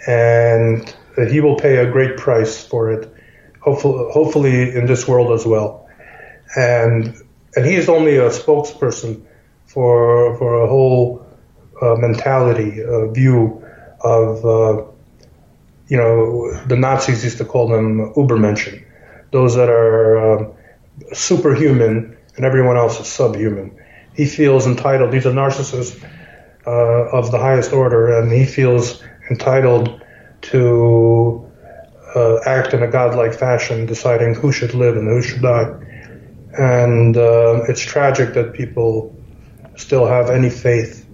And 0.08 0.96
he 1.26 1.42
will 1.42 1.56
pay 1.56 1.78
a 1.78 1.92
great 1.92 2.18
price 2.18 2.64
for 2.64 2.92
it, 2.92 3.12
hopefully, 3.62 4.12
hopefully 4.12 4.76
in 4.76 4.86
this 4.86 5.08
world 5.08 5.32
as 5.32 5.46
well. 5.46 5.90
And 6.56 7.16
and 7.56 7.66
he 7.66 7.76
is 7.76 7.90
only 7.90 8.18
a 8.18 8.30
spokesperson 8.30 9.24
for 9.66 10.38
for 10.38 10.64
a 10.64 10.68
whole 10.68 11.26
uh, 11.82 11.96
mentality, 11.96 12.80
a 12.82 13.12
view 13.12 13.64
of 14.02 14.46
uh, 14.46 14.84
you 15.88 15.98
know 15.98 16.54
the 16.68 16.76
Nazis 16.76 17.24
used 17.24 17.40
to 17.40 17.46
call 17.46 17.68
them 17.68 18.14
Ubermenschen, 18.14 18.86
those 19.32 19.56
that 19.56 19.70
are 19.70 20.38
um, 20.38 20.54
superhuman 21.14 22.16
and 22.36 22.46
everyone 22.46 22.78
else 22.78 23.00
is 23.00 23.08
subhuman 23.08 23.72
he 24.18 24.26
feels 24.26 24.66
entitled. 24.66 25.14
He's 25.14 25.28
a 25.28 25.32
narcissist 25.32 26.04
uh, 26.66 26.70
of 26.70 27.32
the 27.32 27.38
highest 27.38 27.72
order, 27.72 28.20
and 28.20 28.32
he 28.32 28.46
feels 28.46 29.02
entitled 29.30 30.02
to 30.52 31.50
uh, 32.16 32.40
act 32.46 32.74
in 32.74 32.84
a 32.84 32.88
godlike 32.88 33.34
fashion, 33.34 33.86
deciding 33.86 34.34
who 34.34 34.52
should 34.52 34.74
live 34.74 34.96
and 34.98 35.08
who 35.08 35.22
should 35.22 35.42
die. 35.42 35.70
And 36.58 37.16
uh, 37.18 37.64
it's 37.68 37.82
tragic 37.82 38.34
that 38.34 38.54
people 38.54 39.16
still 39.76 40.08
have 40.08 40.30
any 40.30 40.50
faith 40.50 41.08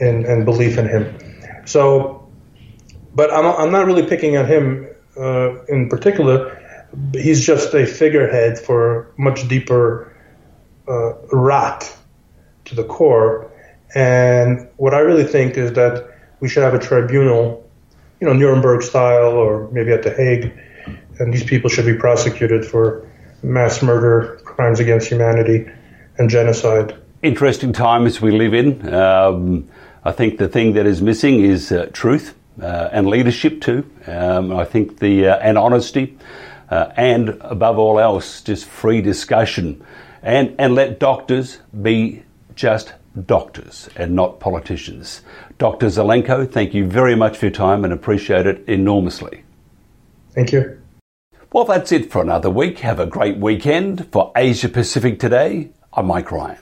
in, 0.00 0.26
and 0.26 0.44
belief 0.44 0.76
in 0.78 0.88
him. 0.88 1.18
So, 1.64 2.28
but 3.14 3.32
I'm, 3.32 3.46
I'm 3.46 3.72
not 3.72 3.86
really 3.86 4.06
picking 4.06 4.36
on 4.36 4.46
him 4.46 4.88
uh, 5.16 5.64
in 5.66 5.88
particular. 5.88 6.60
He's 7.12 7.44
just 7.44 7.74
a 7.74 7.86
figurehead 7.86 8.58
for 8.58 9.12
much 9.16 9.48
deeper 9.48 10.14
uh, 10.88 11.14
rot 11.32 11.90
to 12.66 12.74
the 12.74 12.84
core. 12.84 13.50
And 13.94 14.68
what 14.76 14.94
I 14.94 14.98
really 14.98 15.24
think 15.24 15.56
is 15.56 15.72
that 15.74 16.10
we 16.40 16.48
should 16.48 16.62
have 16.62 16.74
a 16.74 16.78
tribunal, 16.78 17.63
you 18.24 18.30
know, 18.30 18.36
Nuremberg 18.38 18.82
style 18.82 19.32
or 19.32 19.68
maybe 19.70 19.92
at 19.92 20.02
The 20.02 20.10
Hague, 20.10 20.50
and 21.18 21.30
these 21.30 21.44
people 21.44 21.68
should 21.68 21.84
be 21.84 21.92
prosecuted 21.92 22.64
for 22.64 23.06
mass 23.42 23.82
murder, 23.82 24.40
crimes 24.46 24.80
against 24.80 25.08
humanity, 25.08 25.70
and 26.16 26.30
genocide. 26.30 26.96
Interesting 27.20 27.74
times 27.74 28.22
we 28.22 28.30
live 28.30 28.54
in. 28.54 28.94
Um, 28.94 29.68
I 30.02 30.12
think 30.12 30.38
the 30.38 30.48
thing 30.48 30.72
that 30.72 30.86
is 30.86 31.02
missing 31.02 31.40
is 31.40 31.70
uh, 31.70 31.90
truth 31.92 32.34
uh, 32.62 32.88
and 32.92 33.08
leadership 33.08 33.60
too. 33.60 33.84
Um, 34.06 34.56
I 34.56 34.64
think 34.64 35.00
the 35.00 35.28
uh, 35.28 35.36
and 35.36 35.58
honesty, 35.58 36.16
uh, 36.70 36.92
and 36.96 37.28
above 37.42 37.78
all 37.78 38.00
else, 38.00 38.40
just 38.40 38.64
free 38.64 39.02
discussion, 39.02 39.84
and 40.22 40.54
and 40.58 40.74
let 40.74 40.98
doctors 40.98 41.58
be 41.82 42.22
just 42.54 42.94
doctors 43.26 43.88
and 43.96 44.14
not 44.14 44.40
politicians. 44.40 45.22
Dr. 45.58 45.86
Zelenko, 45.86 46.50
thank 46.50 46.74
you 46.74 46.86
very 46.86 47.14
much 47.14 47.36
for 47.36 47.46
your 47.46 47.52
time 47.52 47.84
and 47.84 47.92
appreciate 47.92 48.46
it 48.46 48.64
enormously. 48.68 49.44
Thank 50.32 50.52
you. 50.52 50.80
Well, 51.52 51.64
that's 51.64 51.92
it 51.92 52.10
for 52.10 52.20
another 52.20 52.50
week. 52.50 52.80
Have 52.80 52.98
a 52.98 53.06
great 53.06 53.38
weekend. 53.38 54.10
For 54.10 54.32
Asia 54.36 54.68
Pacific 54.68 55.20
Today, 55.20 55.70
I'm 55.92 56.06
Mike 56.06 56.32
Ryan. 56.32 56.58